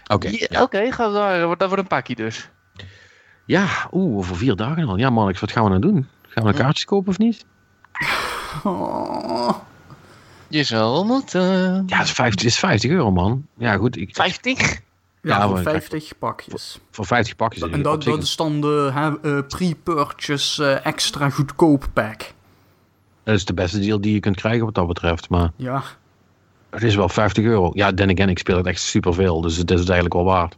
[0.07, 0.27] Oké.
[0.27, 0.61] Ja, ja.
[0.61, 1.39] Oké, we daar.
[1.39, 2.49] Dat wordt een pakje dus.
[3.45, 4.97] Ja, oeh, over vier dagen al.
[4.97, 6.07] Ja, Marnix, wat gaan we nou doen?
[6.27, 7.45] Gaan we een kaartjes kopen of niet?
[8.63, 9.49] Oh.
[10.49, 11.83] Je zal moeten.
[11.87, 13.45] Ja, het is 50, het is 50 euro, man.
[13.57, 13.97] Ja, goed.
[13.97, 14.59] Ik, 50?
[14.59, 14.77] Ja,
[15.21, 16.79] Ja, voor maar- 50 pakjes.
[16.91, 17.63] voor 50 pakjes.
[17.69, 22.33] En dat, dat is dan de eh, pre-purchase eh, extra goedkoop pack.
[23.23, 25.29] dat is de beste deal die je kunt krijgen wat dat betreft.
[25.29, 25.83] Maar Ja,
[26.69, 27.71] het is wel 50 euro.
[27.73, 29.41] Ja, then again, ik speel het echt superveel.
[29.41, 30.57] Dus het is het eigenlijk wel waard.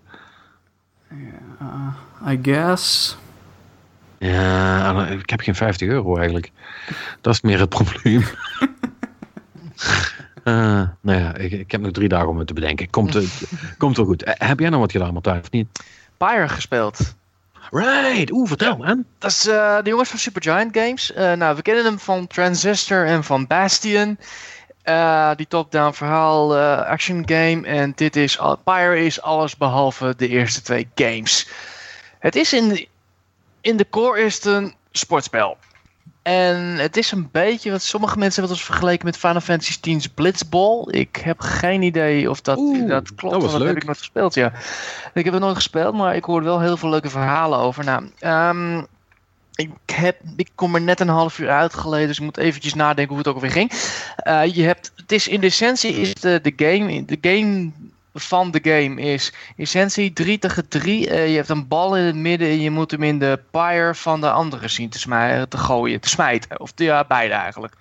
[2.27, 3.17] I guess.
[4.17, 6.51] Ja, ik heb geen 50 euro eigenlijk.
[7.21, 8.23] Dat is meer het probleem.
[10.43, 12.89] Eh, nou ja, ik, ik heb nog drie dagen om het te bedenken.
[12.89, 13.23] Komt, eh,
[13.77, 14.23] komt wel goed.
[14.23, 15.67] Eh, heb jij nou wat gedaan, Martijn, of niet?
[16.17, 17.15] Pyre gespeeld.
[17.71, 19.05] Right, oeh, vertel, en?
[19.17, 21.13] Dat is eh, de jongens van Supergiant Games.
[21.13, 24.17] Eh, nou, we kennen hem van Transistor en van Bastion.
[24.83, 27.61] Eh, die top-down verhaal eh, action game.
[27.67, 31.47] En dit is, al- Pyre is alles behalve de eerste twee games.
[32.19, 32.87] Het is in de,
[33.61, 35.57] in de core is het een sportspel.
[36.21, 39.95] En het is een beetje wat sommige mensen hebben het als vergeleken met Final Fantasy
[39.97, 40.85] X's Blitzball.
[40.87, 43.33] Ik heb geen idee of dat Oeh, inderdaad klopt.
[43.33, 44.51] dat was want dat heb ik nooit gespeeld, ja.
[45.13, 47.83] Ik heb het nooit gespeeld, maar ik hoorde wel heel veel leuke verhalen over.
[47.83, 48.77] Nou, ehm,
[49.55, 53.07] ik, heb, ik kom er net een half uur uitgeleden, dus ik moet eventjes nadenken
[53.07, 53.71] hoe het ook alweer ging.
[54.15, 57.71] Eh, je hebt, het is in de essentie is de, de game, de game
[58.13, 61.09] van de game is essentie 3 tegen 3.
[61.09, 63.95] Eh, je hebt een bal in het midden en je moet hem in de pyre
[63.95, 66.59] van de andere zien te, te gooien, te smijten.
[66.59, 67.73] Of ja, beide eigenlijk.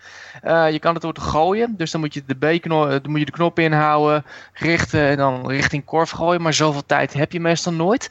[0.43, 3.19] Eh, je kan het door te gooien, dus dan moet je de, B-knop, eh, moet
[3.19, 6.43] je de knop inhouden, richten en dan richting korf gooien.
[6.43, 8.11] Maar zoveel tijd heb je meestal nooit.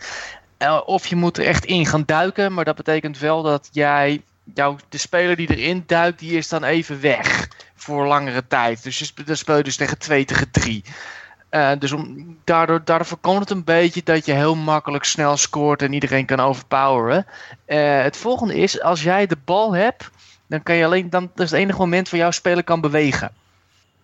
[0.85, 4.21] Of je moet er echt in gaan duiken, maar dat betekent wel dat jij,
[4.53, 8.83] jouw, de speler die erin duikt, die is dan even weg voor langere tijd.
[8.83, 10.83] Dus je sp- dan speel je dus tegen 2 tegen 3.
[11.49, 15.81] Eh, dus om, daardoor, daardoor voorkomt het een beetje dat je heel makkelijk snel scoort
[15.81, 17.25] en iedereen kan overpoweren.
[17.65, 20.09] Eh, het volgende is, als jij de bal hebt,
[20.47, 23.31] dan kan je alleen, dan, dat is het enige moment waar jouw speler kan bewegen.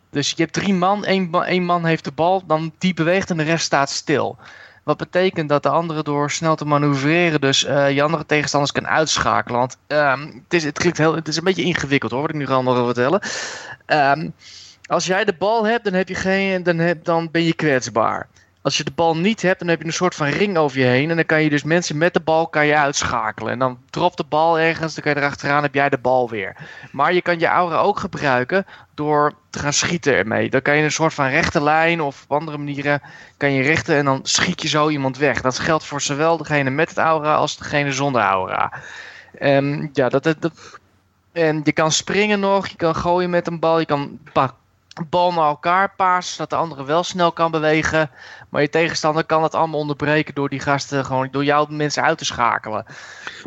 [0.09, 3.37] Dus je hebt drie man, één, één man heeft de bal, dan die beweegt en
[3.37, 4.37] de rest staat stil.
[4.83, 8.87] Wat betekent dat de andere door snel te manoeuvreren, dus eh, je andere tegenstanders kan
[8.87, 9.59] uitschakelen.
[9.59, 12.35] Want ehm, het, is, het, klinkt heel, het is een beetje ingewikkeld hoor, wat ik
[12.35, 13.21] nu allemaal wil vertellen.
[13.85, 14.29] Ehm,
[14.87, 18.27] als jij de bal hebt, dan, heb je geen, dan, heb, dan ben je kwetsbaar.
[18.61, 20.85] Als je de bal niet hebt, dan heb je een soort van ring over je
[20.85, 21.09] heen.
[21.09, 23.51] En dan kan je dus mensen met de bal kan je uitschakelen.
[23.51, 26.55] En dan dropt de bal ergens, dan kan je erachteraan, heb jij de bal weer.
[26.91, 30.49] Maar je kan je aura ook gebruiken door te gaan schieten ermee.
[30.49, 33.01] Dan kan je een soort van rechte lijn of op andere manieren
[33.37, 35.41] kan je richten en dan schiet je zo iemand weg.
[35.41, 38.73] Dat geldt voor zowel degene met het aura als degene zonder aura.
[39.37, 40.51] En ja, dat, dat,
[41.31, 44.19] en je kan springen nog, je kan gooien met een bal, je kan
[45.09, 48.09] bal naar elkaar pasen, zodat de andere wel snel kan bewegen.
[48.49, 52.17] Maar je tegenstander kan het allemaal onderbreken door die gasten gewoon door jouw mensen uit
[52.17, 52.85] te schakelen.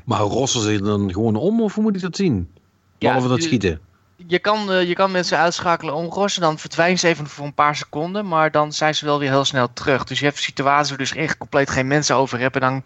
[0.04, 2.50] Maar rossen ze dan gewoon om of hoe moet ik dat zien?
[2.98, 3.80] Ja, Behalve dat schieten.
[4.26, 7.76] Je kan, eh, je kan mensen uitschakelen omrossen, dan verdwijnen ze even voor een paar
[7.76, 10.04] seconden, maar dan zijn ze wel weer heel snel terug.
[10.04, 12.54] Dus je hebt situaties waar dus echt compleet geen mensen over hebt.
[12.54, 12.82] En dan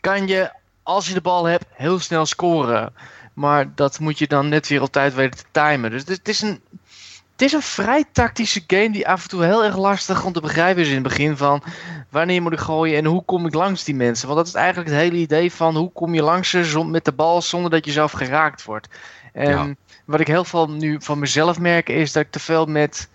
[0.00, 2.92] kan je, als je de bal hebt, heel snel scoren.
[3.34, 5.90] Maar dat moet je dan net weer op tijd weten te timen.
[5.90, 6.60] Dus het is een,
[7.40, 10.40] het is een vrij tactische game die af en toe heel erg lastig om te
[10.40, 11.62] begrijpen is in het begin van
[12.08, 14.26] wanneer moet ik gooien en hoe kom ik langs die mensen.
[14.26, 17.12] Want dat is eigenlijk het hele idee van hoe kom je langs ze met de
[17.12, 18.88] bal zonder dat je zelf geraakt wordt.
[19.32, 19.74] En Ja.
[20.04, 23.08] wat ik heel veel nu van mezelf merk is dat ik te veel met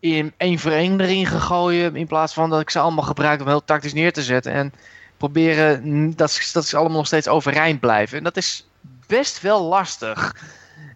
[0.00, 3.40] in één voor één erin ga gooien in plaats van dat ik ze allemaal gebruik
[3.40, 4.72] om heel tactisch neer te zetten en
[5.16, 8.18] proberen dat, ze- dat ze allemaal nog steeds overeind blijven.
[8.18, 8.66] En dat is
[9.06, 10.36] best wel lastig.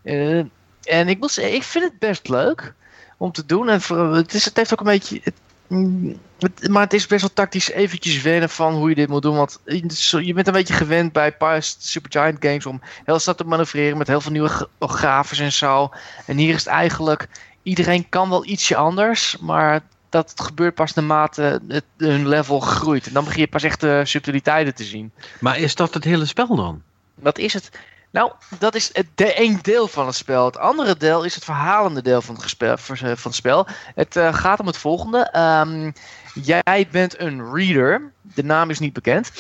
[0.03, 0.41] Eh,
[0.89, 2.75] en ik moet ik vind het best leuk
[3.17, 3.69] om te doen.
[3.69, 5.21] En voor, het, is, het heeft ook een beetje.
[5.23, 5.35] Het,
[5.69, 9.23] Mm, het- maar het is best wel tactisch eventjes wennen van hoe je dit moet
[9.23, 9.37] doen.
[9.37, 13.99] Want je bent een beetje gewend bij past Supergiant games om heel snel te manoeuvreren
[13.99, 15.91] met heel veel nieuwe g- grafes en zo.
[16.27, 17.29] En hier is het eigenlijk,
[17.63, 23.07] iedereen kan wel ietsje anders, maar dat gebeurt pas naarmate het, hun level groeit.
[23.07, 25.13] En dan begin je pas echt de subtiliteiten te zien.
[25.41, 26.83] Maar is dat het hele spel dan?
[27.15, 27.71] Wat is het?
[28.11, 30.45] Nou, dat is het de één deel van het spel.
[30.45, 33.67] Het andere deel is het verhalende deel van het, gespe- van het spel.
[33.95, 35.31] Het eh, gaat om het volgende.
[35.31, 35.91] Ehm,
[36.35, 38.13] jij bent een reader.
[38.23, 39.31] De naam is niet bekend.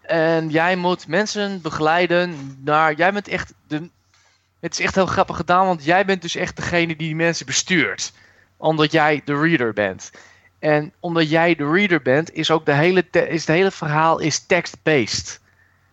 [0.00, 2.94] En jij moet mensen begeleiden naar...
[2.94, 3.52] Jij bent echt...
[3.66, 3.90] De,
[4.60, 7.46] het is echt heel grappig gedaan, want jij bent dus echt degene die die mensen
[7.46, 8.12] bestuurt.
[8.56, 10.10] Omdat jij de reader bent.
[10.58, 14.46] En omdat jij de reader bent, is ook de hele, is het hele verhaal is
[14.46, 15.40] text-based.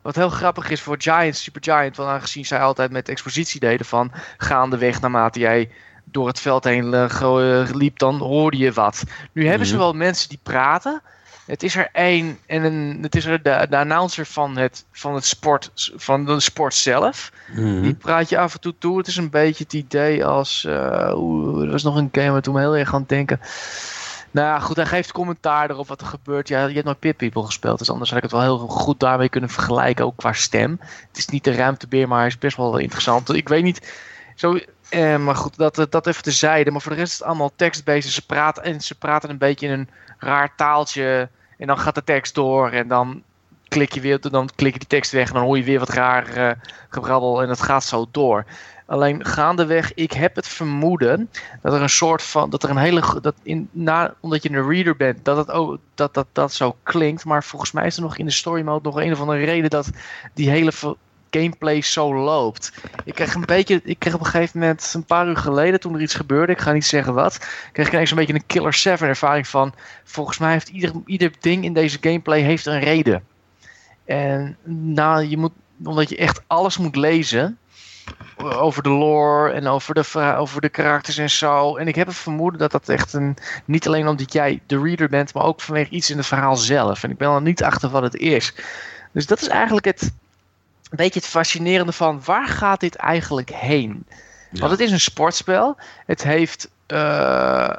[0.06, 3.86] Wat heel grappig is voor Giant, Super Giant, want aangezien zij altijd met expositie deden
[3.86, 5.70] van gaandeweg naarmate jij
[6.04, 9.04] door het veld heen eh, eh, liep, dan hoorde je wat.
[9.32, 9.82] Nu hebben ze Mhm.
[9.84, 11.02] wel mensen die praten.
[11.46, 15.16] Het is er één en een, het is er de, de announcer van het, van
[15.16, 17.32] het sport, van de sport zelf.
[17.56, 17.82] Mhm.
[17.82, 18.98] Die praat je af en toe toe.
[18.98, 20.66] Het is een beetje het idee als.
[21.14, 23.40] oeh, er was nog een game waar toen me heel erg aan het denken.
[24.36, 26.48] Nou goed, hij geeft commentaar erop wat er gebeurt.
[26.48, 29.00] Ja, je hebt nooit Pit People gespeeld, dus anders had ik het wel heel goed
[29.00, 30.78] daarmee kunnen vergelijken, ook qua stem.
[30.80, 33.34] Het is niet de ruimtebeer, maar hij is best wel interessant.
[33.34, 33.94] Ik weet niet,
[34.36, 36.72] zo, eh, maar goed, dat, eh, dat even tezijde.
[36.72, 38.12] Maar voor de rest is het allemaal tekstbased.
[38.12, 41.30] Ze praten, en ze praten een beetje in een raar taaltje.
[41.58, 43.24] En dan gaat de tekst door en dan
[43.68, 45.90] klik je weer, dan klik je die tekst weg en dan hoor je weer wat
[45.90, 46.52] raar eh,
[46.90, 48.46] gebrabbel en het gaat zo door.
[48.88, 51.30] Alleen gaandeweg, ik heb het vermoeden
[51.62, 54.70] dat er een soort van, dat er een hele, dat in, na, omdat je een
[54.70, 57.26] reader bent, dat het ook, dat, dat dat zo klinkt.
[57.26, 59.70] Maar volgens mij is er nog in de story mode nog een of andere reden
[59.70, 59.90] dat
[60.34, 60.72] die hele
[61.30, 62.72] gameplay zo loopt.
[63.04, 65.94] Ik kreeg een beetje, ik kreeg op een gegeven moment, een paar uur geleden, toen
[65.96, 68.74] er iets gebeurde, ik ga niet zeggen wat, kreeg ik ineens een beetje een Killer
[68.74, 69.74] 7 ervaring van,
[70.04, 73.24] volgens mij heeft ieder, ieder ding in deze gameplay heeft een reden.
[74.06, 74.58] En
[74.94, 75.52] nou, je moet,
[75.84, 77.58] omdat je echt alles moet lezen
[78.38, 81.76] over de lore en over de, over de karakters en zo.
[81.76, 85.10] En ik heb het vermoeden dat dat echt een, niet alleen omdat jij de reader
[85.10, 87.04] bent, maar ook vanwege iets in het verhaal zelf.
[87.04, 88.54] En ik ben er niet achter wat het is.
[89.12, 94.06] Dus dat is eigenlijk het, een beetje het fascinerende van waar gaat dit eigenlijk heen?
[94.52, 95.78] Want het is een sportspel.
[96.06, 97.70] Het heeft, eh,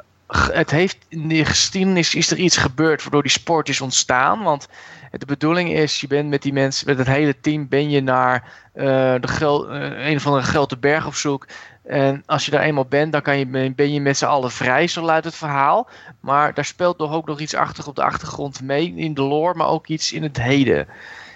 [0.51, 4.43] het heeft in de geschiedenis is er iets gebeurd waardoor die sport is ontstaan.
[4.43, 4.67] Want
[5.11, 8.53] de bedoeling is, je bent met die mensen, met het hele team, ben je naar
[8.73, 8.85] eh,
[9.21, 11.47] de eh, een of andere grote berg op zoek.
[11.83, 14.87] En als je daar eenmaal bent, dan kan je, ben je met z'n allen vrij,
[14.87, 15.89] zo luidt het verhaal.
[16.19, 19.53] Maar daar speelt toch ook nog iets achter op de achtergrond mee, in de lore,
[19.53, 20.87] maar ook iets in het heden.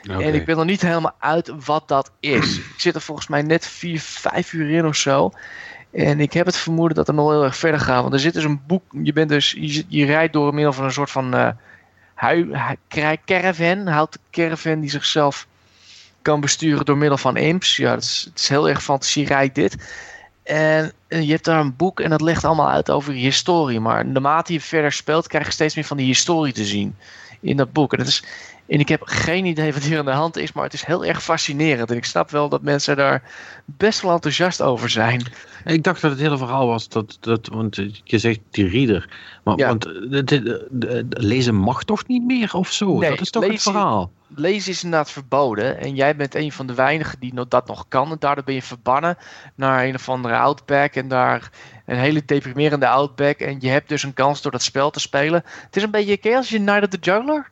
[0.02, 2.58] En ik ben nog niet helemaal uit wat dat is.
[2.74, 5.32] ik zit er volgens mij net vier, vijf uur in of zo.
[5.92, 8.02] En ik heb het vermoeden dat er nog heel erg verder gaat.
[8.02, 8.84] Want er zit dus een boek.
[9.04, 9.56] Je, bent dus,
[9.88, 11.50] je rijdt door middel van een soort van eh
[12.22, 14.08] hui, hu- kra- caravan.
[14.32, 15.48] Caravan die zichzelf
[16.22, 17.76] kan besturen door middel van imps.
[17.76, 19.76] Ja, het is, heel erg fantasierijk dit.
[20.44, 23.80] En eh, je hebt daar een boek en dat legt allemaal uit over historie.
[23.80, 26.96] Maar naarmate je verder speelt, krijg je steeds meer van die historie te zien
[27.40, 27.92] in dat boek.
[27.92, 28.24] En, dat is,
[28.72, 31.06] en ik heb geen idee wat hier aan de hand is, maar het is heel
[31.06, 31.92] erg fascinerend.
[31.92, 33.24] En ik snap wel dat mensen daar
[33.66, 35.24] best wel enthousiast over zijn.
[35.66, 39.10] Ik dacht dat het hele verhaal was dat, dat want je zegt die reader,
[39.44, 39.68] maar Ja.
[39.68, 42.98] want eh, eh, lezen mag toch niet meer of zo?
[42.98, 44.12] Nee, dat is toch het verhaal?
[44.28, 45.80] Lezen is inderdaad verboden.
[45.80, 48.12] En jij bent een van de weinigen die dat nog kan.
[48.12, 49.18] En daardoor ben je verbannen
[49.56, 50.96] naar een of andere outback.
[50.96, 51.52] En daar
[51.86, 53.40] een hele deprimerende outback.
[53.40, 55.44] En je hebt dus een kans door dat spel te spelen.
[55.46, 57.50] Het is een beetje, ken je als je Night of the Juggler?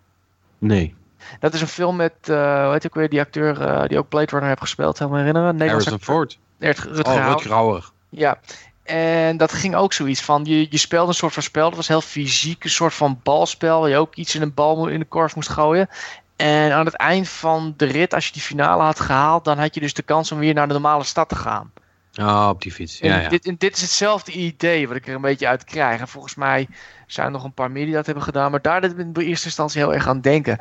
[0.58, 0.97] Nee.
[1.39, 4.10] Dat is een film met, eh hoe heet ook weer, die acteur eh, die ook
[4.10, 4.99] Blade Runner heeft gespeeld.
[4.99, 5.55] Helemaal herinneren?
[5.55, 6.39] Nederlandse Harrison Ford.
[6.60, 7.32] Rutger Oh, Hauer.
[7.32, 7.91] Rutger Hauer.
[8.10, 8.39] Ja,
[8.84, 11.88] en dat ging ook zoiets van, je, je speelde een soort van spel, dat was
[11.88, 15.05] heel fysiek, een soort van balspel, waar je ook iets in een bal in de
[15.05, 15.89] korf moest gooien.
[16.36, 19.73] En aan het eind van de rit, als je die finale had gehaald, dan had
[19.73, 21.71] je dus de kans om weer naar de normale stad te gaan.
[22.13, 22.99] Ah, op die fiets.
[22.99, 23.29] Ja, ja.
[23.29, 25.99] Dit, en dit is hetzelfde idee wat ik er een beetje uit krijg.
[25.99, 26.67] En volgens mij
[27.08, 29.13] zijn er nog een paar meer die dat hebben gedaan, maar daar deed ik in
[29.13, 30.60] eerste instantie heel erg aan denken.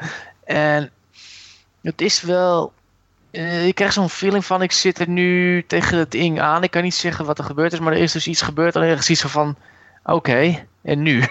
[0.49, 0.91] En
[1.83, 2.73] het is wel.
[3.31, 6.63] eh, ik krijg zo'n feeling van, ik zit er nu tegen het ding aan.
[6.63, 8.77] Ik kan niet zeggen wat er gebeurd is, maar er is dus iets gebeurd.
[8.77, 9.57] En ergens iets van,
[10.05, 11.23] oké, en nu?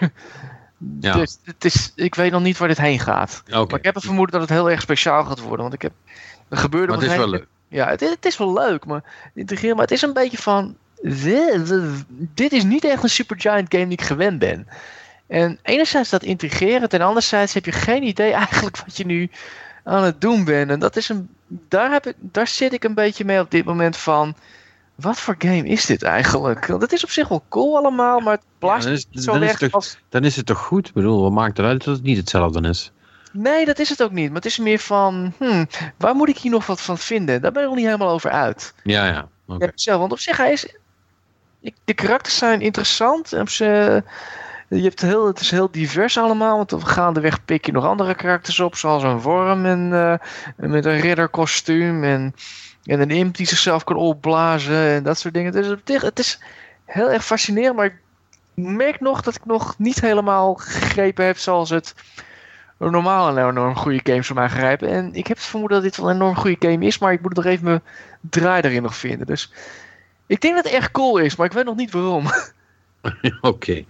[0.99, 1.13] Ja.
[1.13, 3.43] Dus het is, ik weet nog niet waar dit heen gaat.
[3.47, 3.65] Oké.
[3.69, 5.59] Maar ik heb het vermoeden dat het heel erg speciaal gaat worden.
[5.61, 5.91] Want ik heb,
[6.49, 7.45] er gebeurde Maar het is wel leuk.
[7.67, 9.03] ja, het, is- het is wel leuk, maar
[9.33, 10.75] maar het is een beetje van.
[11.01, 11.73] "Dit-
[12.33, 14.67] Dit is niet echt een Supergiant game die ik gewend ben.
[15.27, 19.29] En enerzijds dat integreren, en anderzijds heb je geen idee eigenlijk wat je nu
[19.83, 20.69] aan het doen bent.
[20.71, 21.29] En dat is een.
[21.47, 24.35] Daar, heb ik, daar zit ik een beetje mee op dit moment van.
[24.95, 26.65] wat voor game is dit eigenlijk?
[26.65, 29.31] Want het is op zich wel cool allemaal, maar het blaast dan is- niet zo
[29.31, 29.97] dan weg het toch- als...
[30.09, 30.87] Dan is het toch goed?
[30.87, 32.91] Ik bedoel, wat maakt eruit dat het niet hetzelfde is?
[33.31, 34.27] Nee, dat is het ook niet.
[34.27, 37.41] Maar het is meer van, hmm, waar moet ik hier nog wat van vinden?
[37.41, 38.73] Daar ben ik nog niet helemaal over uit.
[38.83, 39.27] Ja, ja.
[39.59, 40.75] Ja, zelf, want op zich, hij is...
[41.85, 43.33] De karakters zijn interessant.
[43.33, 44.03] En ze,
[44.69, 46.57] je hebt heel, het is heel divers allemaal.
[46.57, 48.75] Want gaandeweg pik je nog andere karakters op.
[48.75, 50.13] Zoals een worm en, eh,
[50.55, 52.03] met een ridderkostuum.
[52.03, 52.35] En,
[52.83, 54.87] en een imp die zichzelf kan opblazen.
[54.89, 55.51] En dat soort dingen.
[55.51, 56.39] Dus zich, het is
[56.85, 57.75] heel erg fascinerend.
[57.75, 57.95] Maar ik
[58.53, 61.95] merk nog dat ik nog niet helemaal gegrepen heb zoals het
[62.77, 64.89] normale en enorm goede games voor mij grijpen.
[64.89, 66.97] En ik heb het vermoeden dat dit wel een enorm goede game is.
[66.97, 67.81] Maar ik moet nog even mijn
[68.21, 69.27] draai erin nog vinden.
[69.27, 69.53] Dus
[70.25, 72.25] ik denk dat het echt cool is, maar ik weet nog niet waarom.
[73.41, 73.83] Oké.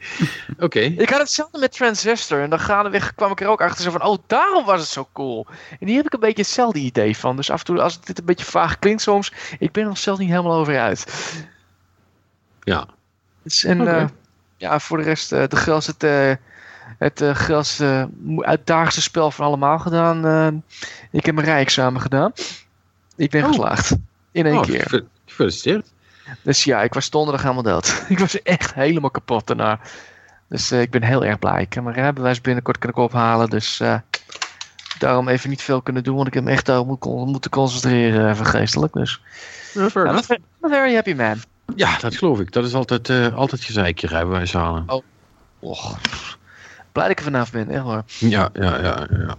[0.59, 0.79] Oké.
[0.79, 4.03] ik had hetzelfde met Transistor en dan gaandeweg kwam ik er ook achter zo van,
[4.03, 5.47] oh, daarom was het zo cool.
[5.79, 7.35] En hier heb ik een beetje hetzelfde idee van.
[7.35, 9.97] Dus af en toe, als dit een beetje vaag klinkt soms, ik ben er nog
[9.97, 11.05] zelf niet helemaal over uit.
[12.61, 12.87] Ja.
[13.43, 13.89] Dus, en Oké.
[13.91, 14.05] eh,
[14.57, 16.45] ja, voor de rest, eh, de grootste, het, eh,
[16.97, 20.25] het eh, grootste, mo- uitdagendste spel van allemaal gedaan.
[20.25, 20.47] eh,
[21.11, 22.31] ik heb mijn rijexamen gedaan.
[23.15, 23.47] Ik ben Oh.
[23.47, 23.95] geslaagd.
[24.31, 24.85] In één Oh, keer.
[24.89, 25.87] ge- Gefeliciteerd.
[26.41, 28.03] Dus ja, ik was donderdag helemaal dood.
[28.09, 29.79] ik was echt helemaal kapot daarna.
[30.49, 31.61] Dus eh, ik ben heel erg blij.
[31.61, 33.49] Ik heb mijn rijbewijs binnenkort kunnen ophalen.
[33.49, 33.99] Dus eh,
[34.99, 36.15] daarom even niet veel kunnen doen.
[36.15, 38.93] Want ik heb me echt daarop moet, moeten concentreren even geestelijk.
[38.93, 39.21] Dus
[39.73, 39.89] Ja.
[39.93, 40.17] I'm
[40.65, 41.41] a very happy man.
[41.75, 42.51] Ja, dat geloof ik.
[42.51, 45.03] Dat is altijd, eh altijd gezeikje rijbewijs halen.
[45.59, 45.99] Och,
[46.91, 48.03] blij dat ik er vanaf ben, echt hoor.
[48.19, 49.37] Ja, ja, ja, ja.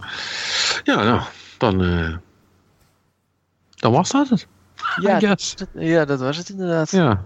[0.85, 1.21] Ja, nou,
[1.59, 2.17] dan, eh,
[3.75, 4.47] dan was dat het.
[5.01, 6.91] Ja, dat, ja, dat was het inderdaad.
[6.91, 7.25] Ja.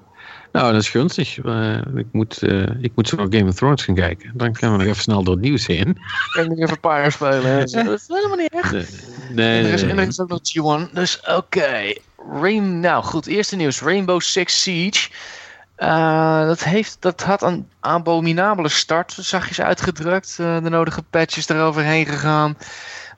[0.53, 1.39] Nou, dat is gunstig.
[1.39, 4.31] Eh, ik, moet, eh, ik moet zo naar Game of Thrones gaan kijken.
[4.35, 5.99] Dan gaan we nog even snel door het nieuws heen.
[6.49, 7.59] Nog even Fire spelen.
[7.59, 8.73] Dat is helemaal niet echt.
[8.73, 8.85] Nee,
[9.31, 10.41] nee, En er is, nee, en er is ook nog
[10.89, 10.93] G1.
[10.93, 11.93] Dus oké.
[12.33, 13.81] Rain, nou goed, eerste nieuws.
[13.81, 15.09] Rainbow Six Siege.
[15.75, 20.37] Eh, dat, heeft, dat had een abominabele start, zachtjes uitgedrukt.
[20.37, 22.57] De nodige patches eroverheen gegaan.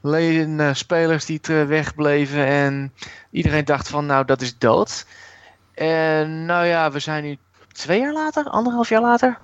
[0.06, 2.46] Leden, eh, spelers die wegbleven.
[2.46, 2.92] En
[3.30, 5.06] iedereen dacht van, nou dat is dood.
[5.74, 7.36] En nou ja, we zijn nu
[7.72, 9.38] twee jaar later, anderhalf jaar later.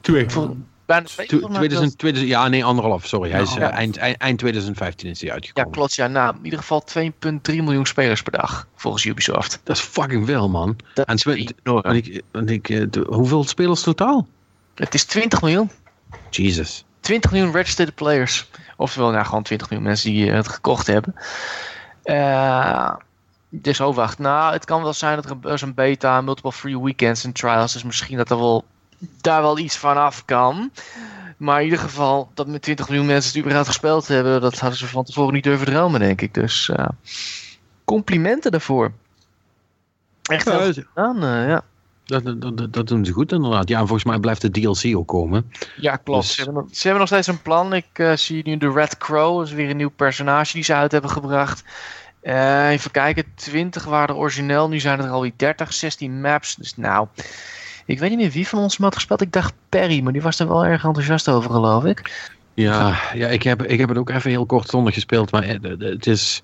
[0.00, 0.30] Twee.
[0.30, 0.56] Vol-
[0.86, 3.30] bijna twee Tw- volgens mij 2000, 2000 ja, nee, anderhalf, sorry.
[3.30, 3.70] Hij is eh, Ja.
[3.70, 5.70] eind, eind, eind 2015 is hij Ja, uitgekomen.
[5.72, 5.94] klopt.
[5.94, 9.60] Ja, nou, in ieder geval 2,3 miljoen spelers per dag, volgens Ubisoft.
[9.64, 10.76] Dat is fucking veel, man.
[10.94, 14.26] Dat En ik, en ik, eh, hoeveel spelers totaal?
[14.74, 15.70] Het is 20 miljoen.
[16.30, 16.84] Jesus.
[17.06, 18.50] 20 miljoen registered players.
[18.76, 21.14] Oftewel, nou, gewoon 20 miljoen mensen die eh, het gekocht hebben.
[22.02, 22.94] Eh,
[23.48, 24.18] dus, oh wacht.
[24.18, 27.72] Nou, het kan wel zijn dat er een, beta, multiple free weekends en trials.
[27.72, 28.64] Dus misschien dat er wel,
[29.20, 30.70] daar wel iets van af kan.
[31.36, 34.78] Maar in ieder geval, dat met 20 miljoen mensen het überhaupt gespeeld hebben, dat hadden
[34.78, 36.34] ze van tevoren niet durven dromen, denk ik.
[36.34, 36.88] Dus eh,
[37.84, 38.92] complimenten daarvoor.
[40.22, 41.62] Echt heel Ja, gedaan, ja.
[42.06, 43.68] Dat, dat, dat, dat doen ze goed inderdaad.
[43.68, 45.52] Ja, en volgens mij blijft de DLC ook komen.
[45.76, 46.20] Ja, klopt.
[46.22, 47.72] Dus- Ze, hebben, nog- ze hebben nog steeds een plan.
[47.72, 49.38] Ik eh, zie nu de Red Crow.
[49.38, 51.64] Dat is weer een nieuw personage die ze uit hebben gebracht.
[52.20, 53.24] Eh, even kijken.
[53.34, 54.68] 20 waren er origineel.
[54.68, 55.72] Nu zijn er alweer 30.
[55.72, 56.54] 16 maps.
[56.54, 57.06] Dus nou...
[57.86, 59.20] Ik weet niet meer wie van ons hem had gespeeld.
[59.20, 62.30] Ik dacht Perry, maar die was er wel erg enthousiast over, geloof ik.
[62.54, 65.30] Ja, ja ik, heb, ik heb het ook even heel kortstondig gespeeld.
[65.32, 66.42] Maar eh, het is...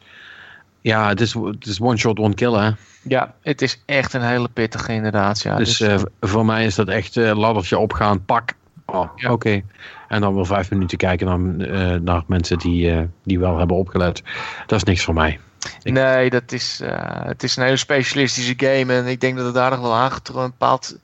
[0.82, 2.70] Ja, het is, het is one shot, one kill, hè.
[3.02, 5.42] Ja, het is echt een hele pittige inderdaad.
[5.42, 8.52] Ja, dus eh, voor mij is dat echt eh laddertje opgaan, pak.
[8.86, 9.32] Oh, Ja.
[9.32, 9.62] oké.
[10.08, 14.22] En dan wel vijf minuten kijken naar, eh, naar mensen die, die wel hebben opgelet.
[14.66, 15.40] Dat is niks voor mij.
[15.82, 16.80] ik- Nee, dat is,
[17.24, 18.92] het is een hele specialistische game.
[18.94, 20.96] En ik denk dat het daar nog wel aangetrokken een bepaald,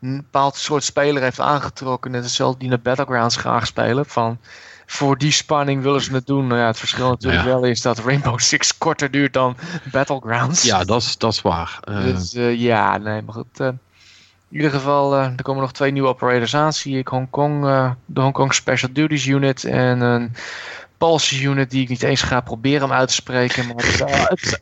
[0.00, 2.10] een bepaald soort speler heeft aangetrokken.
[2.10, 4.06] Net hetzelfde die naar Battlegrounds graag spelen.
[4.06, 4.38] Van,
[4.92, 6.46] voor die spanning willen ze het doen.
[6.46, 7.48] Nou ja, het verschil natuurlijk Ja.
[7.48, 9.56] wel is dat Rainbow Six korter duurt dan
[9.92, 10.62] Battlegrounds.
[10.62, 11.78] Ja, dat is, dat is waar.
[11.80, 13.60] Eh, Dus eh, ja, nee, maar goed.
[13.60, 13.78] eh, in
[14.56, 16.72] ieder geval, er komen nog twee nieuwe operators aan.
[16.72, 17.62] Zie ik Hongkong,
[18.06, 20.32] de Hongkong Special Duties Unit en een
[20.98, 23.66] Pulse Unit die ik niet eens ga proberen om uit te spreken.
[23.66, 24.60] Maar het, het-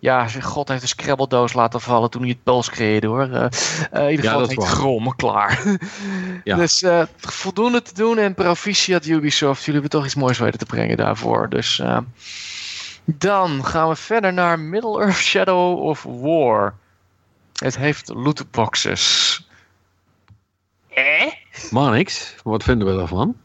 [0.00, 3.30] ja, God heeft een Scrabble-doos laten vallen toen hij het Pulse creëerde hoor.
[3.32, 3.44] Eh,
[3.90, 4.64] eh, in ieder Ja, geval is heet.
[4.64, 5.62] Grom, klaar.
[6.44, 6.56] Ja.
[6.56, 9.64] Dus eh, voldoende te doen en proficiat Ubisoft.
[9.64, 11.48] Jullie hebben toch iets moois weten te brengen daarvoor.
[11.48, 11.98] Dus eh,
[13.04, 16.74] dan gaan we verder naar Middle-earth Shadow of War.
[17.54, 19.34] Het heeft lootboxes.
[20.94, 21.32] Eh?
[21.70, 22.34] maar niks.
[22.42, 23.36] Wat vinden we daarvan?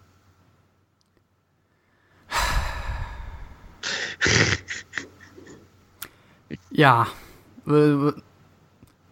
[6.76, 7.05] Ja,
[7.63, 8.21] we, we-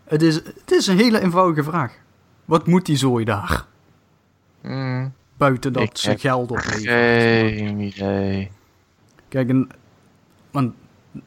[0.03, 1.97] het, is, het is een hele eenvoudige vraag.
[2.45, 3.65] Wat moet die zooi daar?
[4.61, 7.49] Hmm, Buiten dat Ik ze geld opleveren.
[7.53, 8.51] geen idee.
[9.27, 9.69] Kijk, en,
[10.51, 10.73] want,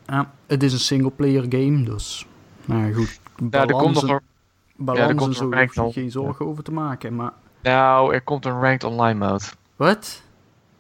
[0.07, 2.27] ja, het is een single-player game, dus...
[2.65, 3.21] Nou ja, goed.
[3.51, 4.21] Ja, er komt nog balansen, een,
[4.85, 5.51] balansen komt zo
[5.87, 7.15] een geen zorgen over te maken.
[7.15, 7.33] Maar
[7.63, 9.45] nou, er komt een ranked online mode.
[9.77, 10.23] wat?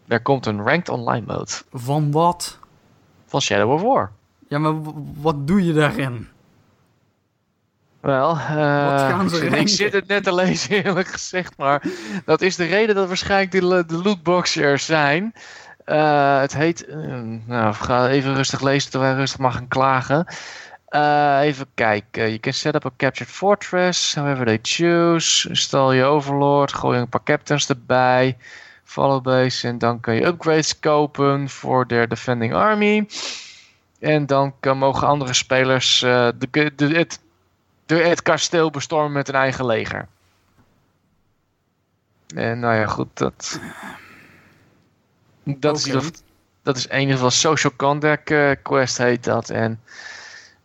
[0.07, 2.59] Er komt een ranked online mode Van wat?
[3.26, 4.12] van Shadow of War.
[4.49, 4.74] Ja, maar
[5.20, 6.28] wat doe je daarin?
[8.01, 8.38] Wel, eh,
[9.09, 11.82] gaan ze ik, zit- ik zit het net te lezen eerlijk gezegd, maar
[12.24, 15.32] dat is de reden dat waarschijnlijk de, de lootboxen er zijn.
[15.84, 16.97] Eh, het heet, eh,
[17.47, 20.26] nou, ik ga even rustig lezen terwijl ik rustig mag gaan klagen.
[20.86, 25.55] Eh, even kijken, je can set up a captured fortress, however they choose.
[25.55, 28.36] Stal je overlord, gooi een paar captains erbij.
[28.84, 33.07] Follow base en dan kan je upgrades kopen voor their defending army.
[33.99, 37.20] En dan kan, mogen andere spelers eh, de, de, het
[37.86, 40.09] de, het kasteel bestormen met een eigen leger.
[42.34, 43.61] En nou ja, goed, dat.
[45.44, 46.12] Dat, is,
[46.62, 49.51] dat is in ieder geval Social Contact eh, Quest heet dat.
[49.51, 49.80] En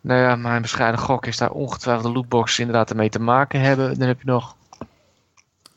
[0.01, 3.99] nou ja, mijn bescheiden gok is daar ongetwijfeld de lootboxes inderdaad ermee te maken hebben.
[3.99, 4.55] Dan heb je nog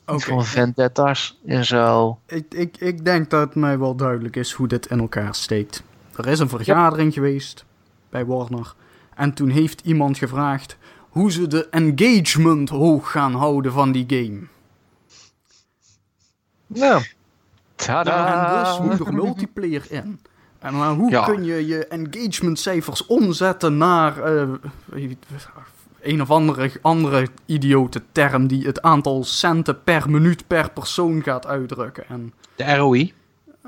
[0.05, 2.19] van vendettas en zo.
[2.25, 5.83] Ik, ik, ik denk dat het mij wel duidelijk is hoe dit in elkaar steekt.
[6.17, 7.65] Er is een vergadering geweest
[8.09, 8.73] bij Warner.
[9.15, 10.77] En toen heeft iemand gevraagd
[11.09, 14.39] hoe ze de engagement hoog gaan houden van die game.
[16.67, 17.03] Nou,
[17.77, 18.81] Ja, en dus tada!
[18.81, 20.19] moet er multiplayer in.
[20.59, 21.23] En maar hoe Ja.
[21.25, 24.49] kun je je engagementcijfers omzetten naar eh,
[26.01, 31.45] een of andere, andere idiote term die het aantal centen per minuut per persoon gaat
[31.47, 32.07] uitdrukken.
[32.07, 33.13] En De ROI.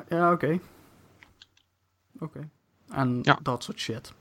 [0.10, 0.60] ja, oké.
[2.20, 2.40] Oké.
[2.92, 3.40] En Ja.
[3.44, 4.14] dat soort shit.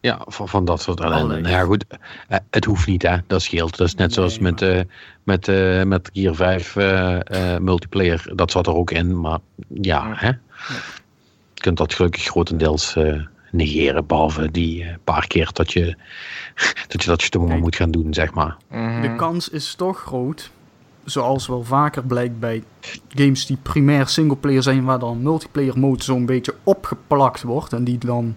[0.00, 1.22] Ja, van, van dat soort ellende.
[1.24, 1.40] Allee.
[1.40, 1.84] Nou ja, goed.
[2.28, 3.16] eh, het hoeft niet, hè.
[3.26, 3.76] Dat scheelt.
[3.76, 4.80] Dat is net Nee, zoals met, eh
[5.22, 8.30] met, eh met Gear 5 eh, eh, multiplayer.
[8.34, 9.20] Dat zat er ook in.
[9.20, 9.38] Maar
[9.68, 10.12] ja, Ja.
[10.16, 10.28] hè.
[11.54, 14.06] Je kunt dat gelukkig grotendeels eh, negeren.
[14.06, 15.96] Behalve die paar keer dat je
[16.88, 18.56] dat, je dat stomme moet gaan doen, zeg maar.
[18.70, 19.00] Mhm.
[19.00, 20.50] De kans is toch groot,
[21.10, 22.62] zoals wel vaker blijkt bij
[23.08, 27.98] games die primair singleplayer zijn, waar dan multiplayer mode zo'n beetje opgeplakt wordt en die
[27.98, 28.36] dan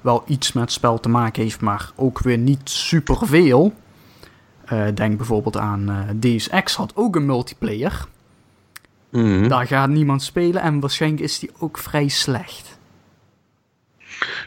[0.00, 3.72] wel iets met het spel te maken heeft, maar ook weer niet superveel.
[4.64, 8.06] Eh denk bijvoorbeeld aan eh Deus Ex had ook een multiplayer.
[9.10, 9.48] Mhm.
[9.48, 12.78] Daar gaat niemand spelen en waarschijnlijk is die ook vrij slecht.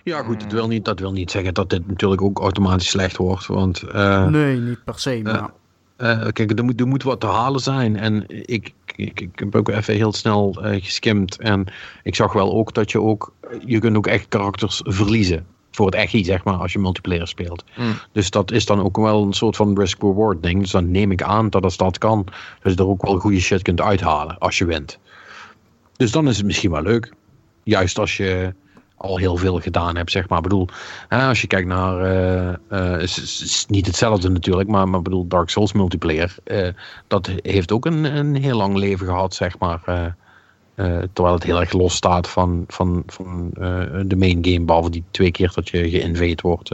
[0.03, 0.41] Ja, goed.
[0.41, 3.45] Dat wil, niet, dat wil niet zeggen dat dit natuurlijk ook automatisch slecht wordt.
[3.45, 5.49] Want eh, nee, niet per se, maar...
[5.95, 7.97] Eh, kijk, er moet, er moet wat te halen zijn.
[7.97, 11.37] En ik, ik, ik heb ook even heel snel eh geskimd.
[11.37, 11.65] En
[12.03, 13.33] ik zag wel ook dat je ook...
[13.65, 15.45] Je kunt ook echt karakters verliezen.
[15.71, 17.63] Voor het echi, zeg maar, als je multiplayer speelt.
[17.75, 17.93] Mm.
[18.11, 20.61] Dus dat is dan ook wel een soort van risk-reward ding.
[20.61, 22.25] Dus dan neem ik aan dat als dat kan...
[22.61, 24.99] dat je er ook wel goede shit kunt uithalen als je wint.
[25.95, 27.13] Dus dan is het misschien wel leuk.
[27.63, 28.53] Juist als je
[29.03, 30.37] al heel veel gedaan hebt, zeg maar.
[30.37, 30.67] Ik bedoel,
[31.07, 31.99] hè, als je kijkt naar...
[32.01, 32.53] eh,
[32.95, 36.35] eh, is, niet hetzelfde natuurlijk, maar, maar ik bedoel, Dark Souls multiplayer...
[36.43, 36.67] eh,
[37.07, 39.81] dat heeft ook een, een heel lang leven gehad, zeg maar.
[41.13, 43.49] terwijl het heel erg los staat van, van, van
[44.05, 44.65] de main game.
[44.65, 46.71] Behalve die twee keer dat je geïnvade wordt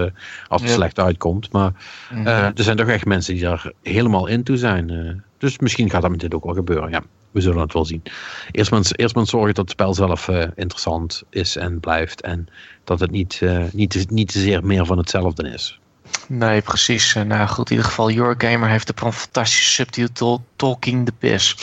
[0.48, 0.76] als het Ja.
[0.76, 1.52] slecht uitkomt.
[1.52, 1.72] Maar
[2.14, 2.28] Mhm.
[2.28, 5.24] er zijn toch echt mensen die daar helemaal into zijn.
[5.40, 5.50] Eh.
[5.50, 6.90] dus misschien gaat dat met dit ook wel gebeuren.
[6.90, 8.04] Ja, we zullen het wel zien.
[8.52, 12.22] Eerst maar, eerst maar zorgen dat het spel zelf eh, interessant is en blijft.
[12.22, 12.48] En
[12.84, 15.80] dat het niet, eh, niet, te, niet te zeer meer van hetzelfde is.
[16.28, 17.16] Nee, precies.
[17.16, 21.56] En, nou goed, in ieder geval, Eurogamer heeft een fantastische subtitel Talking the Piss.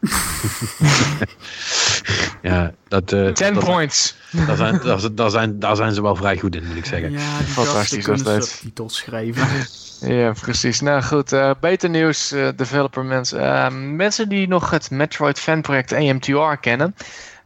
[2.50, 4.14] Ja, dat, 10 dat, points.
[4.30, 6.84] daar, zijn, daar, zijn- daar, zijn, daar zijn ze wel vrij goed in, moet ik
[6.84, 7.10] zeggen.
[7.12, 8.48] Ja, die Fantastisch gasten was kunnen dat.
[8.48, 9.46] subtitels schrijven.
[10.00, 10.80] Ja, precies.
[10.80, 13.40] Nou goed, eh, beter nieuws, eh, developer mensen.
[13.40, 16.94] Eh, mensen die nog het Metroid fanproject AMTR kennen.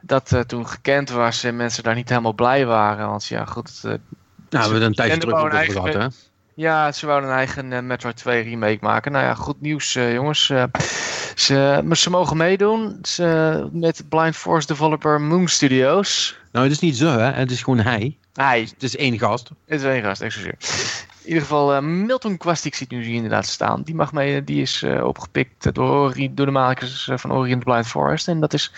[0.01, 3.09] Dat eh, toen gekend was en mensen daar niet helemaal blij waren.
[3.09, 3.71] Want ja, goed.
[3.77, 3.99] eh, Nou,
[4.51, 6.07] we hebben een tijdje terug over gehad, hè?
[6.61, 9.13] Ja, ze wouden een eigen eh, Metroid 2 remake maken.
[9.13, 10.51] Nou ja, goed nieuws eh, jongens.
[10.51, 10.65] Eh,
[11.35, 16.39] ze, maar ze mogen meedoen ze, met Blind Force developer Moon Studios.
[16.53, 17.31] Nou, het is niet zo, hè?
[17.31, 18.17] Het is gewoon hij.
[18.33, 19.51] Hij Het is één gast.
[19.67, 20.55] Het is één gast, excuseer.
[21.23, 23.83] In ieder geval, Milton Kwastik ziet nu hier inderdaad staan.
[23.83, 27.71] Die mag mee, die is opgepikt door, Ori, door de makers van Ori and the
[27.71, 28.29] Blind Forest.
[28.29, 28.73] En dat is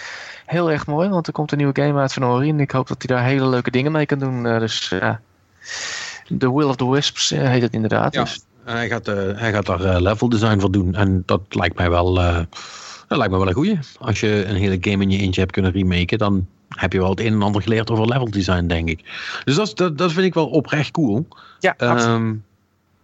[0.46, 2.48] heel erg mooi, want er komt een nieuwe game uit van Ori.
[2.48, 4.42] En ik hoop dat hij daar hele leuke dingen mee kan doen.
[4.42, 5.20] Dus ja,
[6.38, 8.14] The Will of the Wisps eh, heet het inderdaad.
[8.14, 8.22] Ja.
[8.22, 10.94] Dus, Hij gaat, eh, hij gaat daar eh, level design voor doen.
[10.94, 12.34] En dat lijkt mij wel, eh,
[13.08, 13.78] dat lijkt mij wel een goeie.
[13.98, 17.10] Als je een hele game in je eentje hebt kunnen remaken, dan heb je wel
[17.10, 19.04] het een en ander geleerd over level design, denk ik.
[19.44, 21.26] Dus dat, dat, dat vind ik wel oprecht cool.
[21.60, 22.04] ja, absoluut.
[22.04, 22.34] Ehm,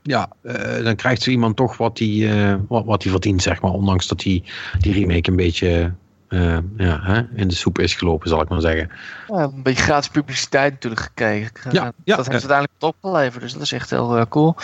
[0.08, 3.60] ja, eh, dan krijgt zo iemand toch wat hij eh, wat, wat hij verdient, zeg
[3.60, 3.72] maar.
[3.72, 4.44] Ondanks dat die,
[4.78, 5.92] die remake een beetje
[6.28, 8.90] eh, ja, hè, in de soep is gelopen, zal ik maar zeggen.
[9.28, 11.52] Ja, een beetje gratis publiciteit natuurlijk gekregen.
[11.70, 12.32] Ja, ja, dat heeft ja.
[12.32, 14.56] uiteindelijk wat opgeleverd, dus dat is echt heel eh, cool.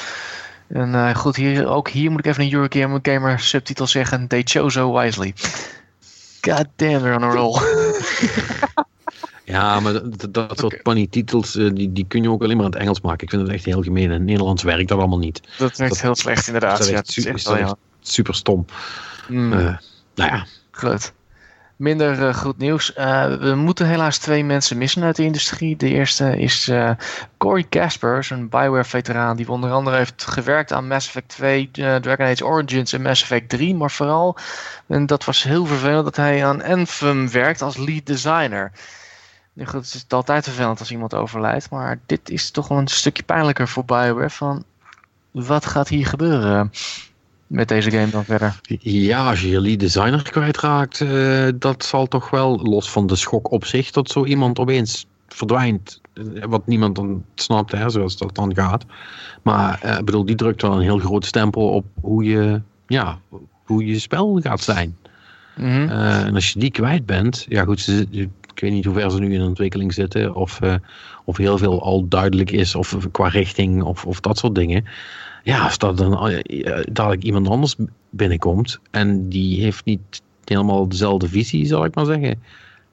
[0.68, 4.28] En uh, goed, hier, ook hier moet ik even een Eurogamer Gamer subtitel zeggen.
[4.28, 5.34] They chose so wisely.
[6.40, 7.60] God damn, we're on a roll.
[9.44, 12.72] Ja, maar dat, dat soort funny titels, die, die kun je ook alleen maar in
[12.72, 13.22] het Engels maken.
[13.22, 14.04] Ik vind het echt heel gemeen.
[14.04, 15.40] In het Nederlands werkt dat allemaal niet.
[15.58, 16.78] Dat werkt heel slecht inderdaad.
[16.78, 18.64] Dat is echt, ja, is echt, super stom.
[19.28, 19.48] Mm.
[19.48, 19.78] Nou
[20.14, 20.46] ja.
[20.70, 21.12] Goed.
[21.84, 22.96] Minder uh, goed nieuws.
[22.98, 25.76] Uh, we moeten helaas twee mensen missen uit de industrie.
[25.76, 26.90] De eerste is uh,
[27.36, 32.46] Corey Casper, een Bioware-veteraan die onder andere heeft gewerkt aan Mass Effect 2, Dragon Age
[32.46, 33.74] Origins en Mass Effect 3.
[33.74, 34.36] Maar vooral,
[34.86, 38.72] en dat was heel vervelend, dat hij aan Anthem werkt als lead designer.
[39.52, 42.88] Nu goed, het is altijd vervelend als iemand overlijdt, maar dit is toch wel een
[42.88, 44.64] stukje pijnlijker voor Bioware van
[45.30, 46.72] wat gaat hier gebeuren?
[47.46, 48.60] Met deze game dan verder?
[48.80, 53.16] Ja, als je je lead designer kwijtraakt, uh, dat zal toch wel, los van de
[53.16, 56.00] schok op zich, dat zo iemand opeens verdwijnt.
[56.46, 58.84] Wat niemand dan snapt, hè, zoals dat dan gaat.
[59.42, 63.18] Maar ik uh, bedoel, die drukt wel een heel groot stempel op hoe je, ja,
[63.64, 64.96] hoe je spel gaat zijn.
[65.56, 65.88] Mm -hmm.
[65.88, 69.10] uh, en als je die kwijt bent, ja goed, ze, ik weet niet hoe ver
[69.10, 70.60] ze nu in ontwikkeling zitten, of,
[71.24, 74.84] of heel veel al duidelijk is, of qua richting, of, of dat soort dingen
[75.44, 76.42] ja, als dat dan
[76.92, 77.76] dadelijk iemand anders
[78.10, 82.42] binnenkomt en die heeft niet helemaal dezelfde visie, zal ik maar zeggen.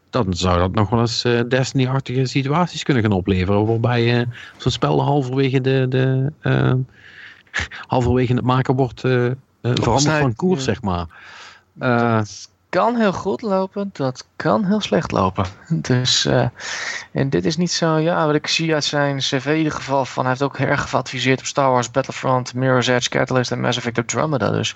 [0.09, 3.65] Dan zou dat nog wel eens uh, Destiny-achtige situaties kunnen gaan opleveren.
[3.65, 4.25] Waarbij uh,
[4.57, 6.73] zo'n spel halverwege, de, de, uh,
[7.87, 9.01] halverwege het maken wordt
[9.61, 11.05] veranderd van koers, zeg maar.
[11.73, 15.45] dat kan heel goed lopen, dat kan heel slecht lopen.
[15.89, 16.47] Dus, uh,
[17.11, 20.05] en dit is niet zo, ja, wat ik zie uit zijn cv in ieder geval
[20.05, 23.77] van, hij heeft ook erg geadviseerd op Star Wars Battlefront, Mirror's Edge, Catalyst en Mass
[23.77, 24.51] Effect Andromeda.
[24.51, 24.75] Dus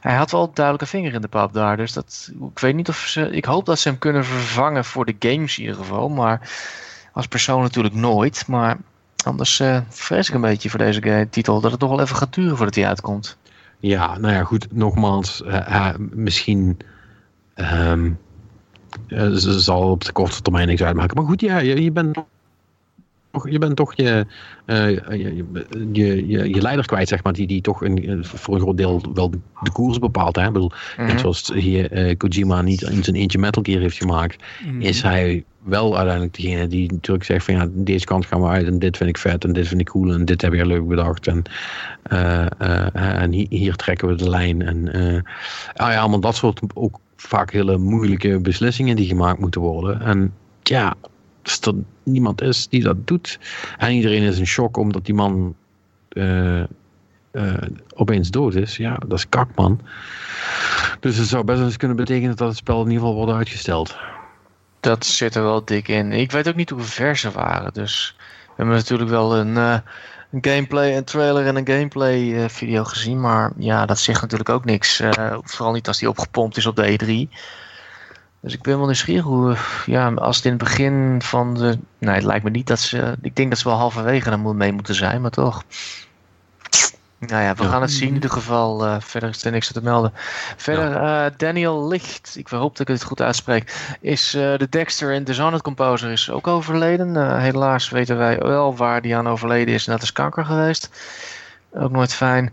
[0.00, 1.76] hij had wel duidelijk een vinger in de pap daar.
[1.76, 5.04] Dus dat, ik weet niet of ze, ik hoop dat ze hem kunnen vervangen voor
[5.04, 6.50] de games in ieder geval, maar
[7.12, 8.46] als persoon natuurlijk nooit.
[8.46, 8.76] Maar
[9.24, 12.34] anders uh, vrees ik een beetje voor deze titel dat het nog wel even gaat
[12.34, 13.36] duren voordat hij uitkomt.
[13.78, 16.78] Ja, nou ja, goed, nogmaals, uh, misschien
[17.62, 18.18] Um,
[19.38, 21.16] ze zal op de korte termijn niks uitmaken.
[21.16, 22.16] Maar goed, ja, je, je bent
[23.44, 24.26] je bent toch je,
[24.66, 25.44] uh, je,
[25.92, 29.02] je, je, je, leider kwijt, zeg maar, die, die toch een, voor een groot deel
[29.14, 30.36] wel de, koers bepaalt.
[30.36, 30.46] Hè?
[30.46, 31.06] Ik bedoel, Mhm.
[31.06, 34.80] net zoals hier uh, Kojima niet in zijn eentje Metal Gear heeft gemaakt, Mhm.
[34.80, 38.66] is hij wel uiteindelijk degene die natuurlijk zegt van ja, deze kant gaan we uit
[38.66, 40.88] en dit vind ik vet en dit vind ik cool en dit heb je leuk
[40.88, 41.42] bedacht en,
[42.12, 44.62] uh, en hier, hier, trekken we de lijn.
[44.62, 44.88] En
[45.74, 50.00] ah ja, allemaal dat soort ook vaak hele moeilijke beslissingen die gemaakt moeten worden.
[50.00, 50.94] En ja,
[51.42, 53.38] als er niemand is die dat doet.
[53.78, 55.54] En iedereen is in shock omdat die man
[56.12, 56.62] uh,
[57.32, 57.54] uh,
[57.94, 58.76] opeens dood is.
[58.76, 59.80] Ja, dat is kak, man.
[61.00, 63.96] Dus het zou best eens kunnen betekenen dat het spel in ieder geval wordt uitgesteld.
[64.80, 66.12] Dat zit er wel dik in.
[66.12, 67.72] Ik weet ook niet hoe ver ze waren.
[67.72, 69.78] Dus we hebben natuurlijk wel een, uh,
[70.32, 73.20] een gameplay, een trailer en een gameplay video gezien.
[73.20, 75.02] Maar ja, dat zegt natuurlijk ook niks.
[75.42, 77.38] vooral niet als die opgepompt is op de E3.
[78.42, 79.56] Dus ik ben wel nieuwsgierig hoe,
[79.86, 81.78] ja, als het in het begin van de.
[81.98, 83.16] Nee, het lijkt me niet dat ze.
[83.22, 85.62] Ik denk dat ze wel halverwege dan mee moeten zijn, maar toch.
[87.26, 87.68] Nou ja, we ja.
[87.68, 88.86] gaan het zien in ieder geval.
[88.86, 90.12] Uh, verder is er niks te melden.
[90.56, 91.26] Verder, ja.
[91.26, 95.24] uh, Daniel Licht, ik hoop dat ik het goed uitspreek, is uh, de Dexter en
[95.24, 97.40] Dishonored composer is ook overleden.
[97.40, 100.90] helaas weten wij wel waar die aan overleden is en dat is kanker geweest.
[101.72, 102.52] Ook nooit fijn.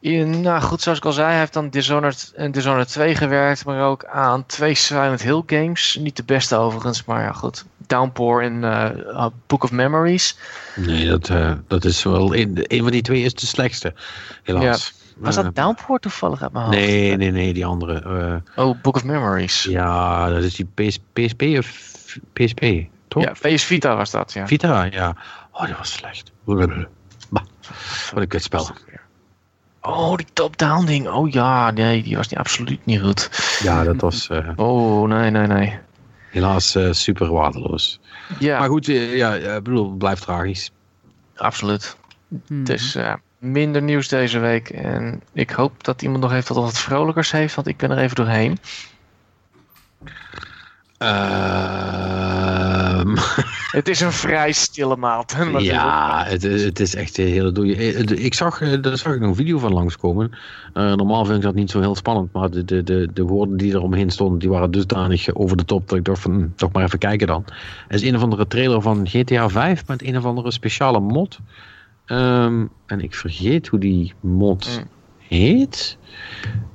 [0.00, 3.64] In, nou goed, zoals ik al zei, hij heeft dan Dishonored en Dishonored 2 gewerkt,
[3.64, 5.98] maar ook aan twee Silent Hill games.
[6.00, 7.64] Niet de beste overigens, maar ja goed.
[7.86, 10.36] Downpour en uh, Book of Memories.
[10.76, 13.94] Nee, dat, uh, dat is wel, een, een van die twee is de slechtste,
[14.42, 14.92] helaas.
[14.96, 15.02] Ja.
[15.16, 16.76] Was dat Downpour toevallig uit mijn hoofd?
[16.76, 18.42] Nee, nee, nee, die andere.
[18.56, 19.62] Oh, Book of Memories.
[19.62, 21.92] Ja, dat is die PS, PSP of
[22.32, 22.64] PSP,
[23.08, 23.22] toch?
[23.22, 24.46] Ja, PS Vita was dat, ja.
[24.46, 25.16] Vita, ja.
[25.52, 26.32] Oh, dat was slecht.
[26.44, 27.44] Bah,
[28.12, 28.68] wat een kutspel.
[29.80, 31.08] Oh, die top-down ding.
[31.08, 33.30] Oh ja, nee, die was niet, absoluut niet goed.
[33.62, 34.28] Ja, dat was...
[34.32, 35.78] Uh, oh, nee, nee, nee.
[36.34, 38.00] Helaas uh, super waardeloos.
[38.38, 38.58] Ja.
[38.58, 40.70] Maar goed, uh, ja, ik bedoel, het blijft tragisch.
[41.36, 41.96] Absoluut.
[42.46, 42.64] Hmm.
[42.64, 42.96] Dus
[43.38, 44.70] minder nieuws deze week.
[44.70, 48.16] En ik hoop dat iemand nog even wat vrolijkers heeft, want ik ben er even
[48.16, 48.58] doorheen.
[53.78, 55.36] Het is een vrij stille maand.
[55.58, 57.72] ja, het, het, is echt een hele doei.
[57.72, 60.30] Ik zag, daar zag ik nog een video van langskomen.
[60.74, 63.56] Uh, normaal vind ik dat niet zo heel spannend, maar de, de, de, de woorden
[63.56, 66.72] die er omheen stonden, die waren dusdanig over de top dat ik dacht van, toch
[66.72, 67.44] maar even kijken dan.
[67.88, 71.38] Het is een of andere trailer van GTA 5 met een of andere speciale mod.
[72.06, 74.88] Um, en ik vergeet hoe die mod mm.
[75.28, 75.98] Heet.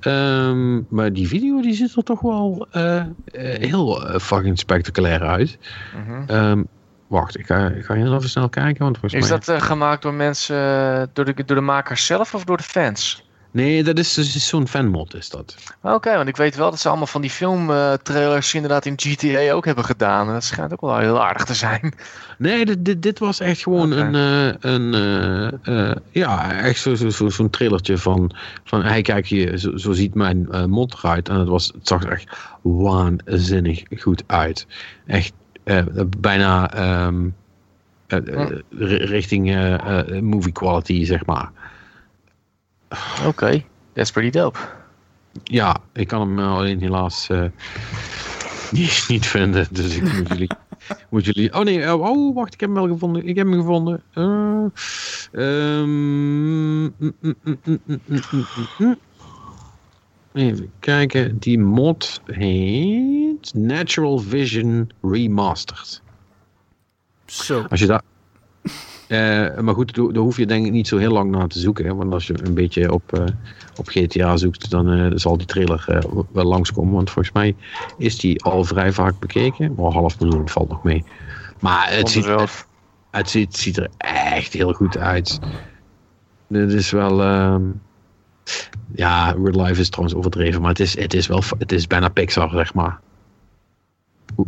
[0.02, 3.04] Um, maar die video die ziet er toch wel uh, uh,
[3.42, 5.58] heel uh, fucking spectaculair uit.
[5.94, 6.30] -hmm.
[6.30, 6.68] um,
[7.10, 8.84] wacht, ik ga, ik ga heel even snel kijken.
[8.84, 9.30] Want Is mij...
[9.30, 12.64] dat eh, gemaakt door mensen, eh, door de, door de makers zelf of door de
[12.64, 13.29] fans?
[13.52, 14.14] Nee, dat is,
[14.48, 15.56] zo'n fanmod is dat.
[15.82, 19.66] Oké, want ik weet wel dat ze allemaal van die filmtrailers inderdaad in GTA ook
[19.66, 20.28] hebben gedaan.
[20.28, 21.94] En dat schijnt ook wel heel aardig te zijn.
[22.38, 26.98] Nee, dit, dit, dit was echt gewoon een, eh, een eh, eh, ja, echt zo'n
[26.98, 28.32] zo, zo, zo'n trailertje van,
[28.64, 31.30] van hey kijk je, zo, zo ziet mijn eh mond eruit.
[31.30, 34.68] En het, was, het zag er echt waanzinnig goed uit.
[35.06, 35.34] Echt
[36.20, 37.28] bijna ehm,
[38.08, 39.46] eh, eh, ri- richting
[40.22, 41.52] movie quality, zeg maar.
[43.26, 43.64] Oké,
[43.94, 44.60] that's pretty dope.
[45.44, 47.46] Ja, ik kan hem eh, alleen helaas eh,
[48.72, 49.68] niet, niet, vinden.
[49.72, 50.50] Dus ik moet jullie,
[51.10, 51.54] moet jullie.
[51.54, 53.28] Oh nee, eh, oh wacht, ik heb hem wel gevonden.
[53.28, 54.04] Ik heb hem gevonden.
[60.34, 61.38] Even kijken.
[61.38, 66.02] Die mod heet Natural Vision Remastered.
[67.26, 67.66] Zo.
[67.70, 68.02] Als je daar
[69.10, 71.86] eh, maar goed, daar hoef je denk ik niet zo heel lang naar te zoeken.
[71.86, 71.96] Hè?
[71.96, 73.24] Want als je een beetje op, eh,
[73.76, 76.94] op GTA zoekt, dan eh, zal die trailer wel langskomen.
[76.94, 77.56] Want volgens mij
[77.98, 79.74] is die al vrij vaak bekeken.
[79.78, 81.04] Maar half miljoen valt nog mee.
[81.60, 82.26] Maar het ziet,
[83.12, 85.40] het ziet, ziet er echt heel goed uit.
[86.48, 87.22] Dit is wel...
[87.22, 87.64] ehm,
[88.96, 90.62] ja, real life is trouwens overdreven.
[90.62, 91.44] Maar het is, het is wel...
[91.58, 93.00] Het is bijna Pixar, zeg maar.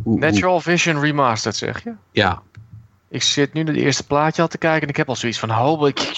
[0.03, 1.93] Natural Vision Remastered, zeg je?
[2.11, 2.41] ja,
[3.11, 5.39] Ik zit nu naar het eerste plaatje al te kijken en ik heb al zoiets
[5.39, 5.99] van, oh, ik,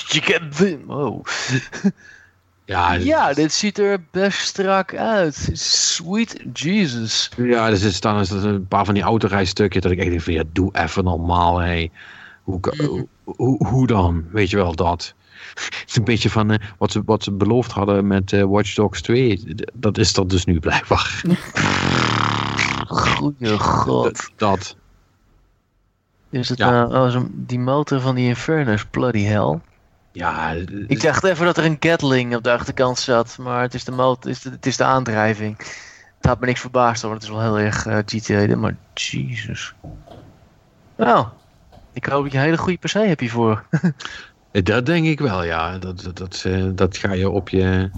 [2.65, 5.49] ja, Ja, dit ziet er best strak uit.
[5.53, 7.29] Sweet Jesus.
[7.37, 10.43] Ja, er zitten staan een paar van die autorijstukjes dat ik echt denk van ja,
[10.51, 11.89] doe even normaal, hé.
[12.43, 14.25] Hoe, ka- hoe, hoe, hoe dan?
[14.31, 15.13] Weet je wel, dat.
[15.53, 18.73] Het is een beetje van eh, wat, ze, wat ze beloofd hadden met eh, Watch
[18.73, 19.37] Dogs 2.
[19.55, 21.21] d- Dat is dat dus nu blijkbaar.
[22.87, 24.03] Goeie god.
[24.03, 24.31] Dat.
[24.35, 24.75] dat.
[26.33, 26.85] Is het Ja.
[26.85, 29.59] nou oh, die motor van die Infernus, bloody hell?
[30.11, 30.51] Ja,
[30.87, 33.91] Ik dacht even dat er een Gatling op de achterkant zat, maar het is de,
[33.91, 35.57] motor, het is de, het is de aandrijving.
[36.17, 38.75] Het had me niks verbaasd hoor, want het is wel heel erg GTA, dit, maar
[38.93, 39.73] Jesus.
[40.95, 41.27] Nou,
[41.93, 43.63] ik hoop dat je een hele goede PC hebt hiervoor.
[44.63, 45.77] dat denk ik wel, ja.
[45.77, 47.89] Dat, dat, dat, eh, dat ga je op je...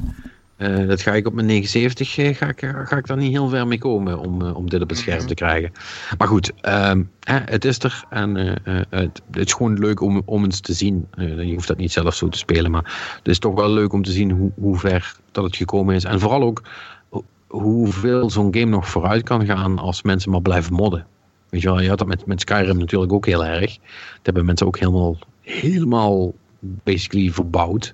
[0.57, 3.49] eh, dat ga ik op mijn 79, eh, ga, ik, ga ik daar niet heel
[3.49, 5.27] ver mee komen om, eh, om dit op het scherm Mhm.
[5.27, 5.71] te krijgen.
[6.17, 10.01] Maar goed, ehm, hè, het is er en eh, eh, het, het is gewoon leuk
[10.01, 11.07] om, om eens te zien.
[11.11, 13.93] Eh, je hoeft dat niet zelf zo te spelen, maar het is toch wel leuk
[13.93, 16.03] om te zien hoe, hoe ver dat het gekomen is.
[16.03, 16.61] En vooral ook
[17.09, 21.05] ho- hoeveel zo'n game nog vooruit kan gaan als mensen maar blijven modden.
[21.49, 23.75] Weet je wel, je had dat met, met Skyrim natuurlijk ook heel erg.
[23.77, 27.93] Dat hebben mensen ook helemaal, helemaal basically verbouwd.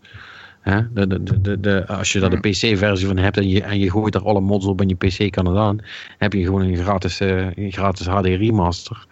[0.62, 0.94] Hè?
[0.94, 3.92] De, de, de, de, als je daar de PC-versie van hebt en je, en je
[3.92, 5.80] gooit er alle mods op en je PC kan het aan,
[6.18, 9.06] heb je gewoon een gratis, eh, een gratis HD remaster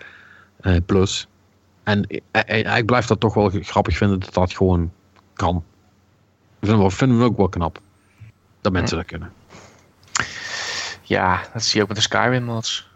[0.60, 1.28] eh, plus.
[1.84, 4.92] En eh, ik blijf dat toch wel grappig vinden dat dat gewoon
[5.34, 5.64] kan.
[6.60, 7.82] Ik vind, hem ook wel knap.
[8.62, 9.32] Dat mensen dat kunnen.
[11.02, 12.89] Ja, dat zie je ook met de Skyrim mods.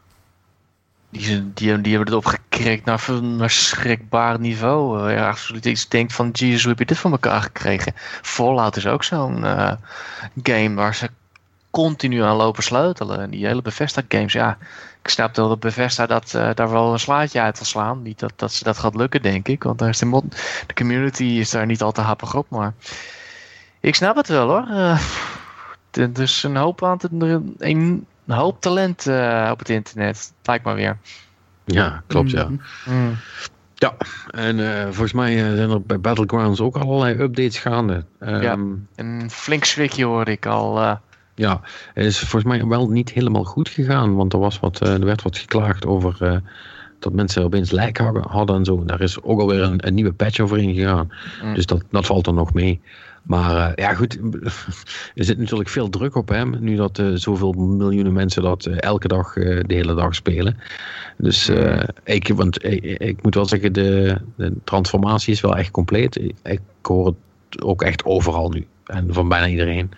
[1.13, 5.09] Die, die, die hebben het opgekrikt naar een schrikbaar niveau.
[5.09, 7.93] Eh, ja, absoluut iets denkt van, Jesus, hoe heb je dit voor elkaar gekregen?
[8.21, 9.71] Fallout is ook zo'n eh,
[10.43, 11.09] game waar ze
[11.69, 13.19] continu aan lopen sleutelen.
[13.19, 14.57] En die hele Bethesda games, ja.
[15.01, 18.01] Ik snap wel dat Bethesda dat, eh, daar wel een slaatje uit wil slaan.
[18.01, 19.63] Niet dat, dat ze dat gaat lukken, denk ik.
[19.63, 20.23] Want daar is de, mod,
[20.67, 22.49] de community is daar niet al te happig op.
[22.49, 22.73] Maar
[23.79, 24.67] ik snap het wel hoor.
[25.91, 27.07] Er is een hoop, aan te,
[27.57, 30.33] een, een hoop talent eh, op het internet.
[30.43, 30.97] Lijkt maar weer.
[31.65, 32.49] Ja, klopt ja.
[32.85, 33.11] Mhm.
[34.31, 38.05] En eh, volgens mij eh, zijn er bij Battlegrounds ook allerlei updates gaande.
[38.19, 38.57] Ehm, Ja.
[38.95, 40.79] Een flink swikje hoorde ik al.
[40.81, 40.95] eh,
[41.35, 41.61] Ja,
[41.93, 44.15] het is volgens mij wel niet helemaal goed gegaan.
[44.15, 46.37] Want er, was wat, eh, er werd wat geklaagd over eh,
[46.99, 48.83] dat mensen opeens lijk hadden hadden en zo.
[48.85, 51.11] Daar is ook alweer een, een nieuwe patch over ingegaan.
[51.43, 51.53] Mm.
[51.53, 52.81] Dus dat, dat valt er nog mee.
[53.23, 54.19] Maar eh, ja, goed.
[55.15, 56.55] Er zit natuurlijk veel druk op hem.
[56.59, 60.57] Nu dat eh, zoveel miljoenen mensen dat eh, elke dag de hele dag spelen.
[61.17, 65.71] Dus eh, ik, want, ik, ik moet wel zeggen, de, de transformatie is wel echt
[65.71, 66.15] compleet.
[66.15, 67.15] Ik, ik hoor het
[67.63, 68.67] ook echt overal nu.
[68.85, 69.91] En van bijna iedereen.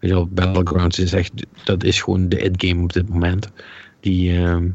[0.00, 1.32] Weet je wel, Battlegrounds is echt,
[1.64, 3.50] dat is gewoon de it-game op dit moment.
[4.00, 4.68] Die, ehm,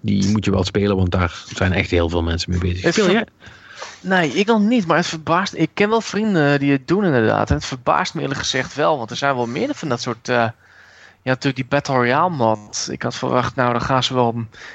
[0.00, 2.92] die moet je wel spelen, want daar zijn echt heel veel mensen mee bezig.
[2.92, 3.26] Speel jij?
[4.00, 5.54] Nee, ik nog niet, maar het verbaast.
[5.54, 7.48] Ik ken wel vrienden die het doen inderdaad.
[7.50, 10.28] En het verbaast me eerlijk gezegd wel, want er zijn wel meer van dat soort.
[10.28, 10.48] eh,
[11.24, 12.88] ja, natuurlijk die Battle Royale mod.
[12.90, 14.34] Ik had verwacht, nou, dan gaan ze wel.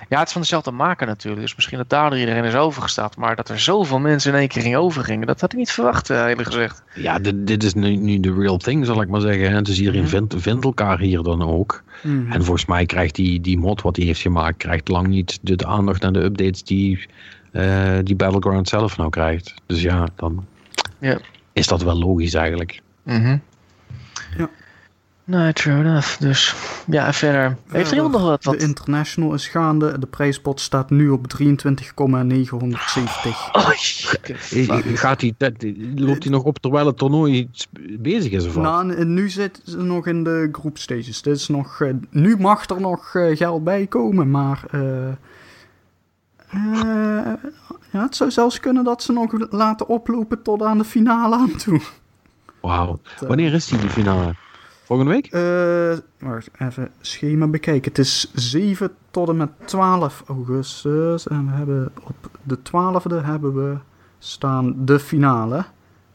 [0.09, 1.41] Ja, het is van dezelfde maker natuurlijk.
[1.41, 3.17] Dus misschien dat daardoor iedereen is overgestapt.
[3.17, 6.09] Maar dat er zoveel mensen in één keer gingen overgingen, dat had ik niet verwacht,
[6.09, 6.83] eh, eerlijk gezegd.
[6.95, 9.51] Ja, dit, dit is nu, nu de real thing, zal ik maar zeggen.
[9.51, 9.61] hè.
[9.61, 10.09] Dus iedereen Mhm.
[10.09, 11.83] vindt, vindt elkaar hier dan ook.
[12.03, 12.31] Mhm.
[12.31, 15.55] En volgens mij krijgt die, die mod wat hij heeft gemaakt, krijgt lang niet de,
[15.55, 17.07] de aandacht en de updates die
[17.51, 19.53] eh, die Battleground zelf nou krijgt.
[19.65, 20.45] Dus ja, dan
[20.99, 21.19] Ja.
[21.53, 22.81] is dat wel logisch eigenlijk.
[23.03, 23.37] Mhm.
[24.37, 24.49] Ja.
[25.23, 26.17] Nee, true enough.
[26.19, 26.55] Dus
[26.87, 27.57] ja, verder.
[27.71, 28.43] Heeft er iemand nog wat?
[28.43, 28.57] De?
[28.57, 29.99] International is gaande.
[29.99, 33.55] De prijspot staat nu op 23,970.
[33.55, 33.69] Oh,
[34.69, 35.35] Eh, Gaat die,
[35.95, 37.49] loopt hij nog op terwijl het toernooi
[37.99, 38.63] bezig is of wat?
[38.63, 41.21] Nou, nu zit ze nog in de groepstages.
[41.21, 44.63] Is nog, eh, nu mag er nog eh, geld bij komen, maar...
[44.71, 44.81] eh,
[46.49, 47.33] eh,
[47.91, 51.55] ja, het zou zelfs kunnen dat ze nog laten oplopen tot aan de finale aan
[51.55, 51.81] toe.
[52.61, 52.99] Wauw.
[53.27, 54.33] Wanneer is die, die finale?
[54.83, 55.25] Volgende week?
[55.25, 57.89] Eh, wacht, even schema bekijken.
[57.91, 61.27] Het is 7 tot en met 12 augustus.
[61.27, 63.77] En we hebben op de 12e hebben we
[64.19, 65.65] staan de finale.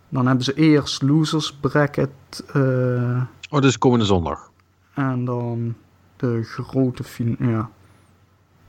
[0.09, 2.11] Dan hebben ze eerst losers bracket.
[2.53, 4.51] eh, Oh, dus komende zondag.
[4.95, 5.75] en dan
[6.17, 7.51] de grote finale.
[7.51, 7.71] Ja.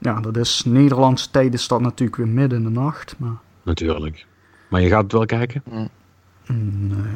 [0.04, 3.14] Ja, dat is Nederlandse tijd is dat natuurlijk weer midden in de nacht.
[3.18, 4.26] Maar Natuurlijk.
[4.68, 5.62] Maar je gaat het wel kijken?
[6.46, 7.06] nee.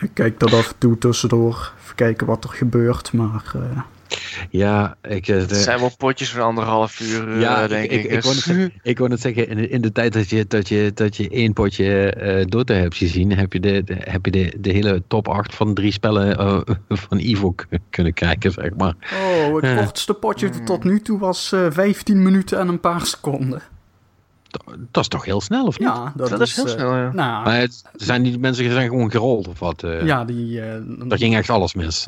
[0.00, 1.72] Ik kijk dat af en toe tussendoor.
[1.82, 3.12] Even kijken wat er gebeurt.
[3.12, 3.80] Maar eh,
[4.50, 5.28] Ja, ik...
[5.28, 8.04] eh, Het zijn wel potjes van anderhalf uur, eh, Ja, denk ik, ik.
[8.04, 10.12] ik, ik, wou net Dus- zeggen, ik wou net zeggen, in de, in de tijd
[10.12, 13.84] dat je, dat je, dat je één potje eh Dota hebt gezien, heb je, de,
[13.84, 17.66] de- heb je de, de hele top 8 van drie spellen eh, van Evo k-
[17.90, 18.94] kunnen kijken, zeg maar.
[19.14, 23.62] Oh, het kortste potje tot nu toe was eh 15 minuten en een paar seconden.
[24.90, 25.88] Dat is toch heel snel, of niet?
[25.88, 27.12] Ja, dat, Dat is heel snel, ja.
[27.12, 29.82] Nou, Maar het, zijn die mensen zijn gewoon gerold of wat?
[29.82, 30.04] eh?
[30.04, 30.60] ja, die...
[30.60, 32.06] eh, Daar ging echt alles mis.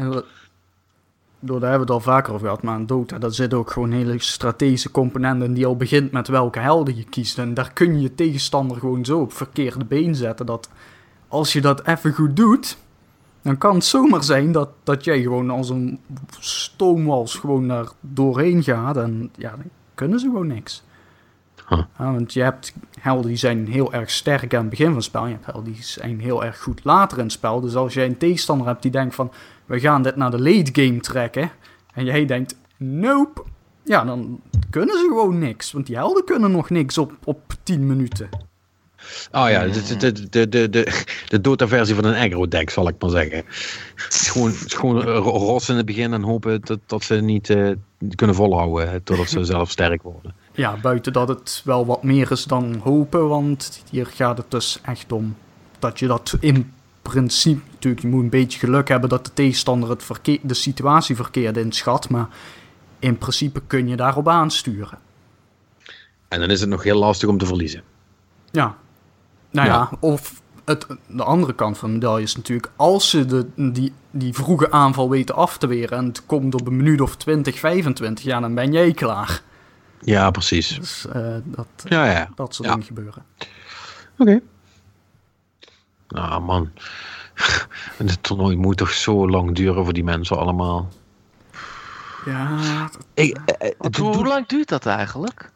[1.40, 3.70] Door, daar hebben we het al vaker over gehad, maar in Dota, daar zitten ook
[3.70, 7.38] gewoon hele strategische componenten die al begint met welke helden je kiest.
[7.38, 10.68] En daar kun je je tegenstander gewoon zo op verkeerde been zetten dat
[11.28, 12.76] als je dat even goed doet,
[13.42, 16.00] dan kan het zomaar zijn dat, dat jij gewoon als een
[16.38, 20.82] stoomwals gewoon daar doorheen gaat en ja, dan kunnen ze gewoon niks.
[21.68, 21.82] Huh.
[21.98, 25.04] Ja, want je hebt helden die zijn heel erg sterk aan het begin van het
[25.04, 25.26] spel.
[25.26, 27.60] Je hebt helden die zijn heel erg goed later in het spel.
[27.60, 29.32] Dus als jij een tegenstander hebt die denkt van...
[29.70, 31.50] We gaan dit naar de late game trekken.
[31.94, 33.42] En jij denkt, nope.
[33.84, 34.40] Ja, dan
[34.70, 35.72] kunnen ze gewoon niks.
[35.72, 38.28] Want die helden kunnen nog niks op, op 10 minuten.
[39.32, 43.10] Oh ja, de, de, de, de, de, de Dota-versie van een aggro-deck, zal ik maar
[43.10, 43.42] zeggen.
[43.96, 47.70] Gewoon, gewoon ro- rossen in het begin en hopen dat, dat ze niet eh,
[48.14, 50.34] kunnen volhouden totdat ze zelf sterk worden.
[50.52, 53.28] Ja, buiten dat het wel wat meer is dan hopen.
[53.28, 55.36] Want hier gaat het dus echt om
[55.78, 56.72] dat je dat in
[57.02, 57.60] principe...
[57.72, 61.56] Natuurlijk, je moet een beetje geluk hebben dat de tegenstander het verkeer, de situatie verkeerd
[61.56, 62.08] inschat.
[62.08, 62.28] Maar
[62.98, 64.98] in principe kun je daarop aansturen.
[66.28, 67.82] En dan is het nog heel lastig om te verliezen.
[68.50, 68.76] Ja.
[69.50, 69.90] Nou ja, Ja.
[70.00, 72.70] of het, de andere kant van de medaille is natuurlijk...
[72.76, 75.98] als ze de, die, die vroege aanval weten af te weren...
[75.98, 78.24] en het komt op een minuut of 20, 25...
[78.24, 79.42] ja, dan ben jij klaar.
[80.00, 80.68] Ja, precies.
[80.78, 82.28] Dus eh, dat, Ja, ja.
[82.34, 82.74] dat soort Ja.
[82.74, 83.24] dingen gebeuren.
[84.18, 84.40] Oké.
[86.10, 86.70] Ah, man.
[87.96, 90.88] Het toernooi moet toch zo lang duren voor die mensen allemaal.
[92.24, 95.50] Ja, dat- Ik, eh, eh, hoe lang duurt dat eigenlijk?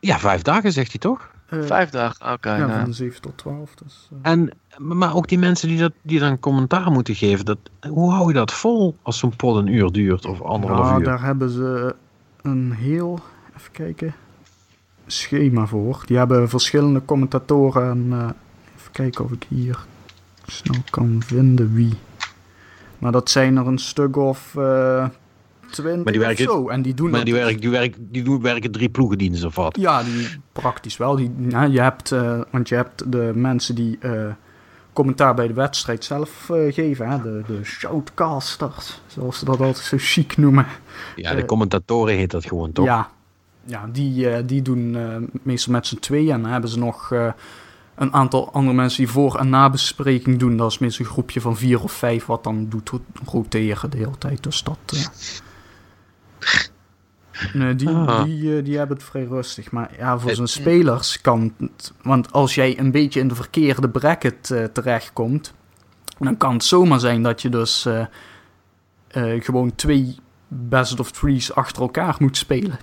[0.00, 1.30] Ja, vijf dagen zegt hij toch?
[1.46, 2.54] eh, Vijf dagen, oké.
[2.56, 2.80] Ja, nou.
[2.80, 3.74] van 7 tot 12.
[3.74, 7.44] Dus, En, maar ook die mensen die, dat, die dan commentaar moeten geven.
[7.44, 10.96] Dat, hoe hou je dat vol als zo'n pot een uur duurt of anderhalf ja,
[10.98, 11.04] uur?
[11.04, 11.94] daar hebben ze
[12.42, 13.20] een heel...
[13.56, 14.14] Even kijken...
[15.06, 16.02] schema voor.
[16.06, 18.06] Die hebben verschillende commentatoren en...
[18.12, 18.18] eh,
[18.78, 19.78] even kijken of ik hier
[20.52, 21.92] snel kan vinden wie.
[22.98, 24.54] Maar dat zijn er een stuk of...
[24.56, 25.06] eh
[25.70, 26.68] 20 Maar die werken- of zo.
[26.68, 29.54] En die doen Maar die, dus- werken, die, werken, die doen, werken drie ploegendiensten of
[29.54, 29.76] wat?
[29.80, 31.16] Ja, die praktisch wel.
[31.16, 34.24] Die, ja, je hebt, eh, want je hebt de mensen die eh,
[34.92, 37.08] commentaar bij de wedstrijd zelf geven.
[37.08, 37.22] Hè?
[37.22, 40.66] De, de shoutcasters, zoals ze dat altijd zo chic noemen.
[41.16, 42.84] Ja, de commentatoren heet dat gewoon toch?
[42.84, 43.08] Ja,
[43.64, 44.96] ja die, die doen
[45.42, 46.32] meestal met z'n tweeën.
[46.32, 47.12] En dan hebben ze nog
[47.94, 50.56] een aantal andere mensen die voor- en nabespreking doen.
[50.56, 53.96] Dat is meestal een groepje van vier of vijf wat dan doet ro- roteren de
[53.96, 54.42] hele tijd.
[54.42, 54.78] Dus dat...
[54.86, 55.00] eh,
[57.52, 58.24] Nee, die, Ah.
[58.24, 59.70] die, eh, die hebben het vrij rustig.
[59.70, 61.92] Maar ja, voor Eh, zo'n spelers kan het...
[62.02, 65.54] Want als jij een beetje in de verkeerde bracket eh, terechtkomt...
[66.18, 68.04] dan kan het zomaar zijn dat je dus eh,
[69.08, 70.16] eh, gewoon twee
[70.48, 72.78] best of threes achter elkaar moet spelen.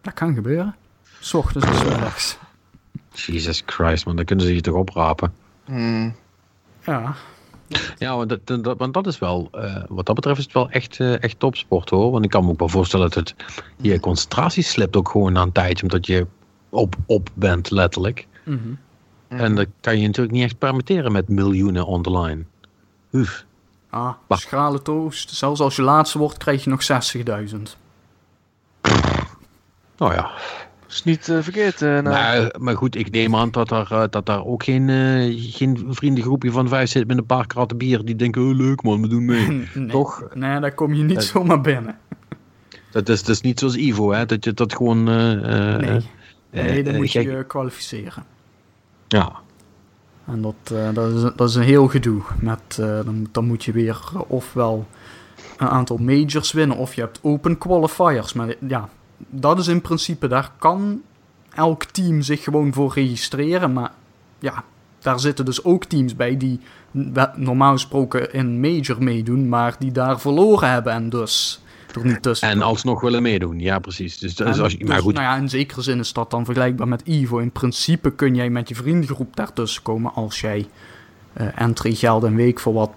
[0.00, 0.76] Dat kan gebeuren.
[1.20, 2.38] S ochtends en 's middags.
[3.26, 5.32] Jesus Christ, man, dan kunnen ze je toch oprapen.
[5.64, 6.14] Hmm.
[6.84, 7.16] Ja,
[7.98, 10.70] Ja, want dat, dat, want dat is wel, eh, wat dat betreft is het wel
[10.70, 12.10] echt, eh, echt topsport hoor.
[12.10, 13.34] Want ik kan me ook wel voorstellen dat het,
[13.76, 16.26] je concentratie slipt ook gewoon na een tijdje, omdat je
[16.68, 18.26] op, op bent letterlijk.
[18.44, 18.58] Mhm.
[19.28, 22.44] En dat kan je natuurlijk niet echt permitteren met miljoenen on the line.
[23.10, 23.44] Uf.
[23.90, 24.42] ah, Wacht.
[24.42, 25.30] schrale toast.
[25.30, 27.76] Zelfs als je laatste wordt, krijg je nog 60.000.
[29.96, 30.30] Nou ja,
[30.88, 31.82] Is niet eh, verkeerd.
[31.82, 32.02] eh, nou.
[32.02, 35.86] Maar, maar goed, ik neem aan dat daar, eh, dat daar ook geen, eh, geen
[35.90, 39.08] vriendengroepje van vijf zit met een paar kratten bier die denken, oh leuk man, we
[39.08, 39.46] doen mee.
[39.74, 40.28] nee, Toch?
[40.34, 41.98] Nee, daar kom je niet zomaar binnen.
[42.90, 44.26] Dat is, dat is niet zoals Ivo, hè?
[44.26, 45.08] dat je dat gewoon...
[45.08, 46.02] eh, eh,
[46.50, 48.24] Nee, nee dan moet je je kwalificeren.
[49.08, 49.32] Ja,
[50.26, 52.22] En dat, eh, dat, is, dat is een heel gedoe.
[52.40, 54.86] Met, eh, dan, dan moet je weer ofwel
[55.56, 58.32] een aantal majors winnen, of je hebt open qualifiers.
[58.32, 58.88] Maar ja,
[59.28, 61.02] dat is in principe, daar kan
[61.50, 63.72] elk team zich gewoon voor registreren.
[63.72, 63.90] Maar
[64.38, 64.64] ja,
[64.98, 66.60] daar zitten dus ook teams bij die
[67.34, 71.62] normaal gesproken in major meedoen, maar die daar verloren hebben en dus
[71.94, 72.48] er niet tussen.
[72.48, 74.18] en alsnog willen meedoen, ja precies.
[74.18, 76.44] Dus, dus als je, dus, maar goed, Nou ja, in zekere zin is dat dan
[76.44, 77.38] vergelijkbaar met Evo.
[77.38, 80.66] In principe kun jij met je vriendengroep daartussen komen als jij
[81.32, 82.90] eh entry geld en week voor wat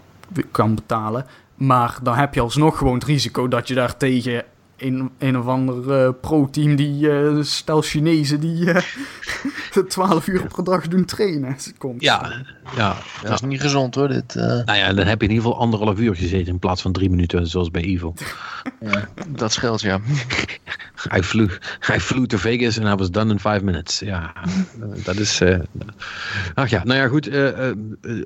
[0.52, 1.26] kan betalen.
[1.56, 4.44] Maar dan heb je alsnog gewoon het risico dat je daar tegen
[4.82, 8.84] een, een of ander eh, pro-team die eh, stel Chinezen die eh
[9.88, 12.02] 12 uur per dag doen trainen komt.
[12.02, 12.32] ja,
[12.76, 12.96] ja, ja.
[13.22, 14.36] Dat is niet gezond hoor, dit.
[14.36, 14.44] eh.
[14.44, 17.10] Nou ja, dan heb je in ieder geval anderhalf uur gezeten in plaats van drie
[17.10, 18.14] minuten, zoals bij Ivo.
[19.28, 20.00] dat scheelt, ja.
[21.10, 24.00] Hij flew, hij flew to Vegas en hij was done in five minutes.
[24.00, 24.34] Ja,
[25.04, 25.42] dat is...
[25.42, 25.60] eh,
[26.54, 27.28] ach ja, nou ja, goed.
[27.28, 27.76] eh, eh,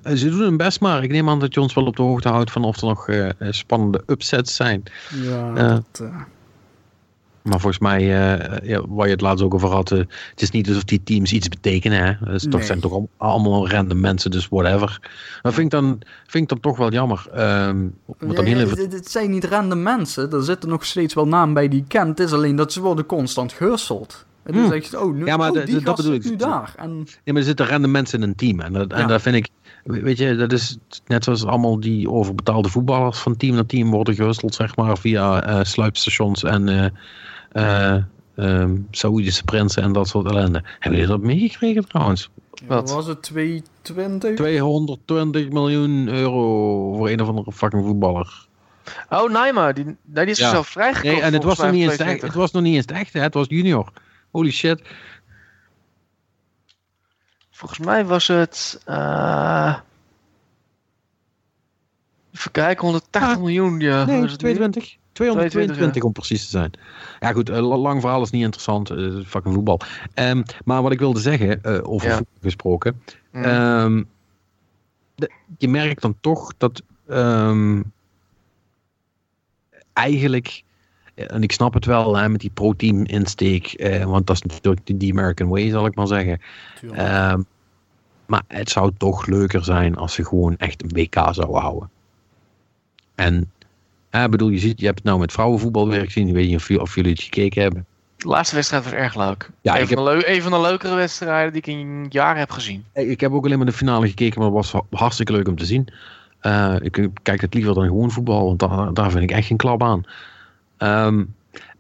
[0.04, 1.04] eh, ze doen hun best maar.
[1.04, 3.10] Ik neem aan dat je ons wel op de hoogte houdt van of er nog
[3.50, 4.84] spannende upsets zijn.
[5.24, 6.22] Ja, dat, eh,
[7.46, 9.98] Maar volgens mij, eh, ja, waar je het laatst ook over had, eh,
[10.30, 12.04] het is niet alsof die teams iets betekenen.
[12.06, 12.32] Hè?
[12.32, 12.64] Het Nee.
[12.64, 15.00] zijn toch al- allemaal random mensen, dus whatever.
[15.42, 17.28] Dat vind ik dan, vind ik dan toch wel jammer.
[17.34, 17.88] ehm
[18.20, 20.32] dan heel even, dit zijn niet random mensen.
[20.32, 22.18] Er zitten nog steeds wel namen bij die je kent.
[22.18, 24.26] Het is alleen dat ze worden constant gehusteld.
[24.44, 24.72] Het is Hmm.
[24.72, 26.24] echt, oh, nu, Ja, maar oh, die dat bedoel ik.
[26.24, 26.74] nu daar.
[26.78, 28.60] En, Ja, maar er zitten random mensen in een team.
[28.60, 29.06] En dat, en Ja.
[29.08, 29.50] dat vind ik,
[29.84, 30.78] weet je, dat is
[31.08, 35.44] net zoals allemaal die overbetaalde voetballers van team naar team worden gehusteld, zeg maar, via
[35.44, 36.94] eh, sluipstations en
[37.56, 38.04] eh eh
[38.36, 40.62] ehm, Saoedische prinsen en dat soort ellende.
[40.80, 42.30] Hebben jullie dat meegekregen trouwens?
[42.68, 42.92] Wat?
[42.92, 44.36] was het 220?
[44.36, 48.48] 220 miljoen euro voor een of andere fucking voetballer.
[49.10, 49.96] Oh, Naima, die, nee,
[50.26, 50.50] die is Ja.
[50.50, 51.16] zelf vrijgekomen.
[51.18, 52.28] Nee, en het was, nog niet eens echt, 22.
[52.30, 53.24] het was nog niet eens het echte, hè?
[53.24, 53.92] het was junior.
[54.32, 54.82] Holy shit.
[57.52, 58.82] Volgens mij was het.
[58.86, 59.76] eh
[62.34, 63.80] even kijken, 180 Ah, miljoen.
[63.80, 64.54] Ja, Nee, was het nu?
[64.54, 64.98] 220.
[65.16, 66.72] 222 22, om precies te zijn.
[67.20, 68.90] Ja goed, eh, la- lang verhaal is niet interessant.
[68.90, 69.80] eh, fucking voetbal.
[70.14, 72.16] Ehm, maar wat ik wilde zeggen, eh, over Ja.
[72.16, 73.02] voetbal gesproken.
[73.32, 73.44] Mm.
[73.44, 74.04] ehm,
[75.16, 77.82] de- je merkt dan toch dat ehm,
[79.94, 80.64] eigenlijk...
[81.16, 83.66] En ik snap het wel hè, met die pro-team insteek.
[83.74, 86.42] eh, want dat is natuurlijk de- die American way, zal ik maar zeggen.
[88.26, 91.90] Maar het zou toch leuker zijn als ze gewoon echt een WK zouden houden.
[93.16, 93.52] En
[94.24, 96.28] ik bedoel, je, ziet, je hebt het nou met vrouwenvoetbal weer gezien.
[96.28, 97.86] Ik weet niet of, jullie het gekeken hebben.
[98.18, 99.50] De laatste wedstrijd was erg leuk.
[99.62, 102.52] Ja, een, van de leu- een van de leukere wedstrijden die ik in jaren heb
[102.52, 102.86] gezien.
[102.92, 105.48] Eh, Ik heb ook alleen maar de finale gekeken, maar het was ha- hartstikke leuk
[105.48, 105.88] om te zien.
[106.40, 109.58] Eh, ik kijk het liever dan gewoon voetbal, want daar, daar vind ik echt geen
[109.58, 110.04] klap aan.
[110.78, 111.16] Ehm,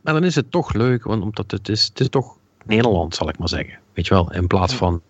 [0.01, 3.29] maar dan is het toch leuk, want omdat het is, het is toch Nederland, zal
[3.29, 3.73] ik maar zeggen.
[3.93, 4.77] Weet je wel, in plaats Ja.
[4.77, 5.01] van.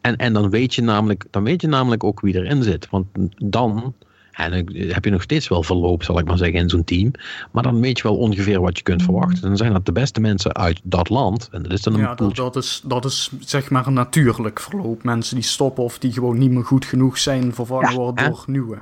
[0.00, 2.88] En, en dan, weet je namelijk, dan weet je namelijk ook wie erin zit.
[2.90, 3.06] Want
[3.36, 3.94] dan
[4.36, 7.10] en dan heb je nog steeds wel verloop, zal ik maar zeggen, in zo'n team.
[7.52, 9.40] Maar dan weet je wel ongeveer wat je kunt verwachten.
[9.42, 11.48] Dan zijn dat de beste mensen uit dat land.
[11.52, 14.60] En dat is dan een ja, dat, dat, is, dat is zeg maar een natuurlijk
[14.60, 15.02] verloop.
[15.02, 18.30] Mensen die stoppen of die gewoon niet meer goed genoeg zijn, vervangen Ja, worden hè?
[18.30, 18.78] door nieuwe.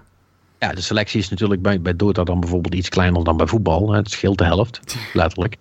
[0.58, 3.90] Ja, de selectie is natuurlijk bij, bij Dota dan bijvoorbeeld iets kleiner dan bij voetbal.
[3.90, 3.96] hè.
[3.96, 5.56] Het scheelt de helft, letterlijk.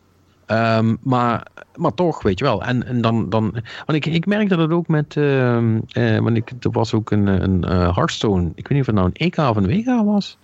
[0.46, 2.64] Ehm, maar, maar toch, weet je wel.
[2.64, 3.52] En, en dan, dan,
[3.86, 7.28] want ik, ik merkte dat ook met, ehm, eh, want ik, er was ook een,
[7.28, 10.38] een eh, Hearthstone, ik weet niet of het nou een EK of een WK was.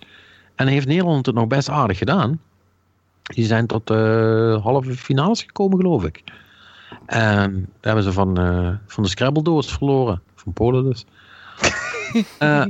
[0.54, 2.40] En heeft Nederland het nog best aardig gedaan.
[3.22, 6.22] Die zijn tot eh halve finales gekomen, geloof ik.
[7.06, 8.34] En daar hebben ze van,
[8.86, 10.22] van de Scrabble doos verloren.
[10.34, 11.06] Van Polen dus.
[12.38, 12.64] Eh,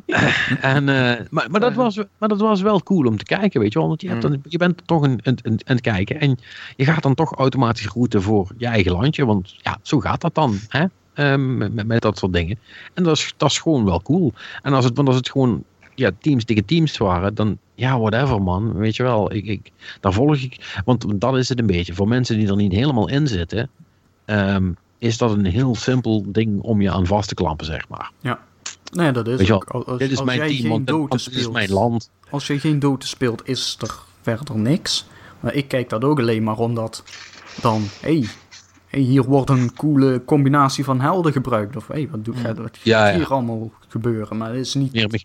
[0.61, 3.73] en, eh, maar, maar, dat was, maar dat was wel cool om te kijken, weet
[3.73, 3.89] je wel.
[3.89, 6.21] Want je, hebt dan, je bent toch een, een, een, aan het kijken.
[6.21, 6.39] En
[6.77, 9.27] je gaat dan toch automatisch routen voor je eigen landje.
[9.27, 10.59] Want ja, zo gaat dat dan.
[10.69, 10.85] Hè?
[11.15, 12.59] Ehm, met, dat soort dingen.
[12.95, 14.33] En dat is, dat is gewoon wel cool.
[14.63, 15.65] En als het, want als het gewoon
[15.95, 18.73] ja, teams tegen teams waren, dan ja, whatever man.
[18.73, 19.71] Weet je wel, ik, ik,
[20.01, 20.81] daar volg ik.
[20.85, 21.95] Want dat is het een beetje.
[21.95, 23.71] Voor mensen die er niet helemaal in zitten,
[24.25, 28.11] ehm, is dat een heel simpel ding om je aan vast te klampen, zeg maar.
[28.91, 29.65] Nee, dat is ook.
[29.65, 32.11] Als, Dit is als mijn jij team, geen is mijn land.
[32.31, 35.07] Als je geen doten speelt, is er verder niks.
[35.41, 37.05] Maar ik kijk dat ook alleen maar omdat
[37.61, 38.29] dan, hé, hey,
[38.87, 41.77] hey, hier wordt een coole combinatie van helden gebruikt.
[41.77, 43.15] Of hé, hey, wat doe wat gaat ja.
[43.15, 44.37] hier allemaal gebeuren?
[44.37, 44.93] Maar het is niet...
[44.93, 45.25] Meer, me-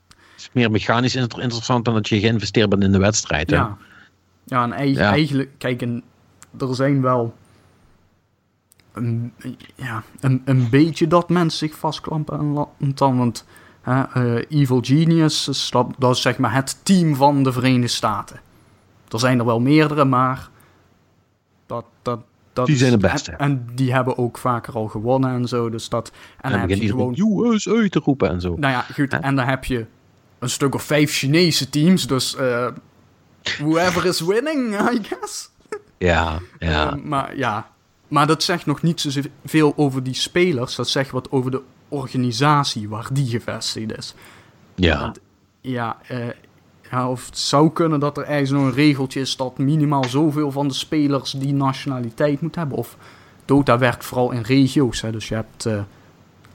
[0.51, 3.49] meer mechanisch inter- interessant dan dat je geïnvesteerd bent in de wedstrijd.
[3.49, 3.55] hè?
[3.55, 3.77] Ja,
[4.43, 6.03] ja en eigenlijk, kijk, en
[6.59, 7.33] er zijn wel
[8.95, 9.33] een,
[9.75, 13.17] ja, een, een beetje dat mensen zich vastklampen aan Lantan.
[13.17, 13.45] Want
[13.81, 18.39] hè, eh, Evil Genius, dat, dat is zeg maar het team van de Verenigde Staten.
[19.09, 20.49] Er zijn er wel meerdere, maar
[21.65, 22.19] dat, dat,
[22.53, 23.31] dat Die zijn de beste.
[23.31, 25.69] En, die hebben ook vaker al gewonnen en zo.
[25.69, 28.55] Dus dat, en dan dan heb je gewoon USA te roepen en zo.
[28.57, 29.13] nou ja, goed.
[29.13, 29.85] En dan heb je
[30.39, 32.07] een stuk of vijf Chinese teams.
[32.07, 32.67] Dus eh,
[33.57, 35.49] whoever is winning, I guess.
[35.97, 36.91] Ja, ja.
[36.95, 37.69] Eh, maar ja,
[38.07, 40.75] maar dat zegt nog niet zoveel over die spelers.
[40.75, 44.13] Dat zegt wat over de organisatie waar die gevestigd is.
[44.75, 44.99] ja.
[44.99, 45.19] Want,
[45.61, 46.27] ja, eh,
[46.91, 50.51] ja, of het zou kunnen dat er ergens nog een regeltje is dat minimaal zoveel
[50.51, 52.77] van de spelers die nationaliteit moet hebben.
[52.77, 52.97] Of
[53.45, 55.01] Dota werkt vooral in regio's.
[55.01, 55.81] Hè, dus je hebt eh,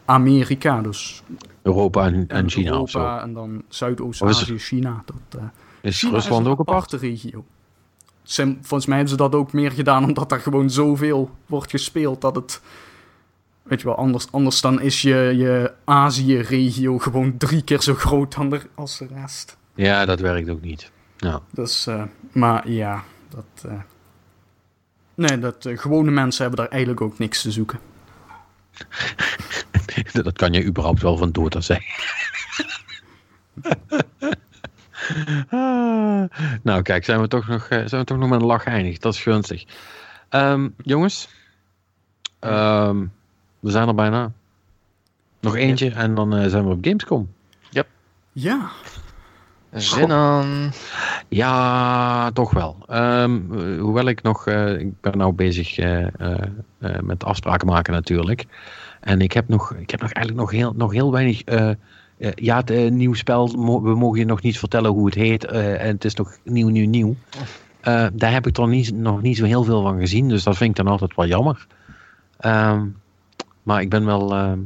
[0.05, 1.23] Amerika, dus
[1.63, 2.99] Europa en, en China of zo.
[2.99, 5.03] Europa en dan Zuidoost-Azië, China.
[5.05, 5.49] Dat, eh,
[5.81, 6.95] Is China Rusland is ook een apart?
[6.95, 7.45] aparte regio.
[8.31, 12.21] Sim- volgens mij hebben ze dat ook meer gedaan omdat er gewoon zoveel wordt gespeeld
[12.21, 12.61] dat het...
[13.63, 18.35] Weet je wel, anders, anders dan is je, je Azië-regio gewoon drie keer zo groot
[18.35, 19.57] dan de, als de rest.
[19.75, 20.91] Ja, dat werkt ook niet.
[21.17, 21.41] Ja.
[21.51, 22.03] Dus, eh,
[22.33, 23.65] maar ja, dat...
[23.71, 23.81] eh,
[25.15, 27.81] nee, dat, eh, gewone mensen hebben daar eigenlijk ook niks te zoeken.
[30.23, 32.05] dat kan je überhaupt wel van Dota zeggen.
[35.51, 36.25] Ah,
[36.63, 39.03] nou, kijk, zijn we, toch nog, eh, zijn we toch nog met een lach geëindigd.
[39.03, 39.65] Dat is gunstig.
[40.29, 41.29] Ehm, jongens,
[42.39, 43.07] ehm,
[43.61, 44.33] we zijn er bijna.
[45.41, 47.31] Nog eentje en dan eh, zijn we op Gamescom.
[48.33, 48.71] Ja,
[49.73, 50.73] Zin aan.
[51.29, 52.77] Ja, toch wel.
[52.87, 56.43] Ehm, eh, hoewel ik nog, eh, ik ben nou bezig eh, eh,
[56.79, 58.47] eh, met afspraken maken natuurlijk.
[59.01, 61.43] En ik heb nog, ik heb nog eigenlijk nog heel, nog heel weinig.
[62.21, 63.49] Eh, ja, het eh, nieuw spel,
[63.83, 65.45] we mogen je nog niet vertellen hoe het heet.
[65.45, 67.15] eh, en het is nog nieuw, nieuw, nieuw.
[68.13, 70.29] Daar heb ik toch niet, nog niet zo heel veel van gezien.
[70.29, 71.67] Dus dat vind ik dan altijd wel jammer.
[72.39, 72.87] Ehm,
[73.63, 74.59] maar ik ben wel, ehm,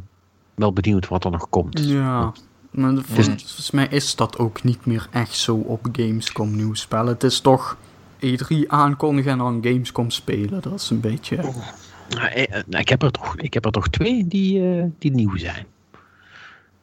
[0.55, 1.79] wel benieuwd wat er nog komt.
[1.79, 2.33] ja.
[2.71, 6.75] Maar vol- Dus- volgens mij is dat ook niet meer echt zo op Gamescom nieuw
[6.75, 7.13] spellen.
[7.13, 7.77] Het is toch
[8.21, 10.61] E3 aankondigen en dan Gamescom spelen.
[10.63, 11.37] Dat is een beetje...
[11.37, 14.63] Nou, eh, eh, ik, heb er toch, ik heb er toch twee die,
[14.99, 15.67] die nieuw zijn.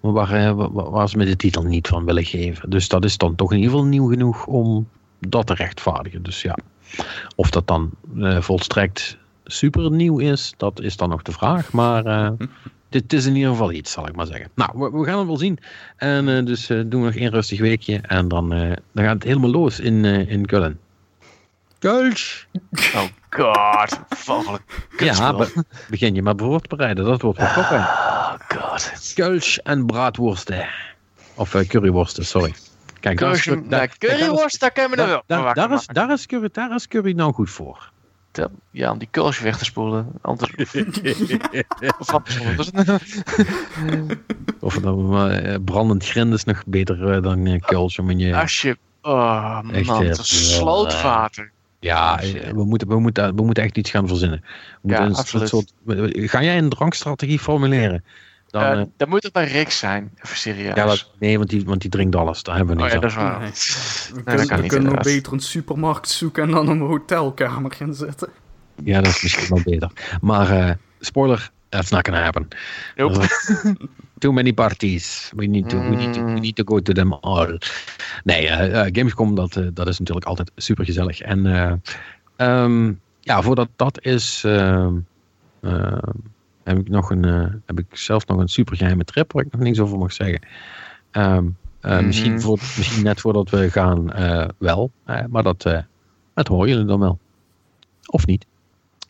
[0.01, 2.69] Waar, eh, wa- wa- waar ze me de titel niet van willen geven.
[2.69, 4.87] Dus dat is dan toch in ieder geval nieuw genoeg om
[5.19, 6.23] dat te rechtvaardigen.
[6.23, 6.57] Dus ja,
[7.35, 7.89] of dat dan
[8.19, 11.71] eh, volstrekt super nieuw is, dat is dan nog de vraag.
[11.71, 12.31] Maar eh,
[12.89, 14.49] dit is in ieder geval iets, zal ik maar zeggen.
[14.55, 15.57] Nou, we, we gaan het wel zien.
[15.97, 17.97] En dus doen we nog één rustig weekje.
[17.97, 18.49] En dan,
[18.91, 20.79] dan gaat het helemaal los in, in Kullen.
[21.81, 22.45] Kulch!
[22.95, 23.99] Oh god.
[24.09, 24.63] Vogelijk.
[24.97, 27.05] Ja, be- begin je maar voor te bereiden.
[27.05, 27.47] Dat wordt wel.
[27.47, 29.11] Oh god.
[29.15, 30.67] Kulch en braadworsten.
[31.35, 32.53] Of eh, curryworsten, sorry.
[32.99, 35.23] Kijk, daar is, Curry, daar- kijk, daar is- curryworst, daar kan je me nog wel
[35.27, 37.91] daar, daar, daar is, daar, is curry, daar is curry nou goed voor.
[38.71, 40.07] Ja, om die kulsje weg te spoelen.
[40.21, 40.51] Anders...
[41.99, 42.11] Of?
[44.59, 47.99] Of dan eh, brandend grind is nog beter eh, dan uh, kulch.
[47.99, 48.77] om in je- Als je...
[49.01, 51.51] Oh Echt, man, eh, het is slootwater.
[51.81, 52.41] Ja, Oh, shit.
[52.41, 54.43] eh, we moeten, we, moeten, we moeten echt iets gaan verzinnen.
[54.81, 55.47] We Ja, een absoluut.
[55.47, 55.73] soort,
[56.13, 58.03] ga jij een drankstrategie formuleren?
[58.47, 60.11] Dan, Eh, eh, dat moet toch bij Rick zijn?
[60.23, 60.75] Even serieus.
[60.75, 62.43] ja, dat, nee, want die, want die drinkt alles.
[62.43, 63.39] Daar hebben we oh niks ja, dat is waar.
[64.15, 65.03] We kunnen, we niet, kunnen inderdaad.
[65.03, 68.29] beter een supermarkt zoeken en dan een hotelkamer gaan zitten.
[68.83, 69.91] Ja, dat is misschien wel beter.
[70.21, 72.47] Maar eh, spoiler, that's not gonna happen.
[72.95, 73.19] Nope.
[74.21, 75.31] Too many parties.
[75.35, 77.57] We need to, we need to, we need to go to them all.
[78.23, 81.19] Nee, eh, eh, Gamescom, dat, eh, dat is natuurlijk altijd super gezellig.
[81.21, 81.73] En eh,
[82.35, 84.99] ehm, ja, voordat dat is, ehm,
[86.63, 87.23] heb ik nog een,
[87.65, 90.47] heb ik zelf nog een super geheime trip waar ik nog niks over mag zeggen.
[91.11, 91.47] Ehm,
[91.79, 92.05] eh, Mhm.
[92.05, 94.05] misschien, voor, misschien net voordat we gaan
[94.57, 94.91] wel,
[95.29, 95.61] maar dat,
[96.33, 97.19] dat horen jullie dan wel.
[98.05, 98.45] Of niet.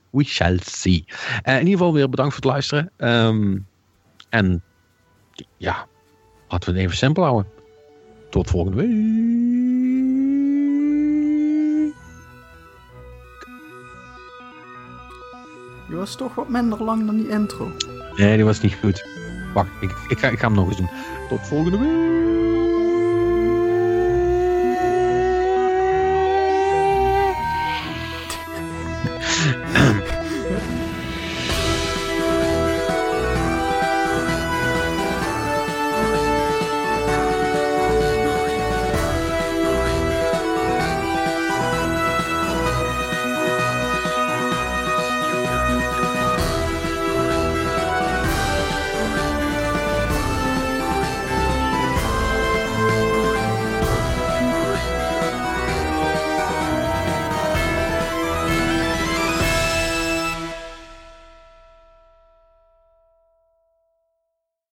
[0.10, 1.06] We shall see.
[1.44, 2.92] In ieder geval weer bedankt voor het luisteren.
[4.30, 4.64] En
[5.58, 5.88] ja,
[6.50, 7.52] laten we het even simpel houden.
[8.30, 8.90] Tot volgende week.
[15.90, 17.72] Je was toch wat minder lang dan die intro.
[18.16, 19.08] Nee, die was niet goed.
[19.54, 20.90] Wacht, ik, ik, ga, ik ga hem nog eens doen.
[21.30, 22.10] Tot volgende week.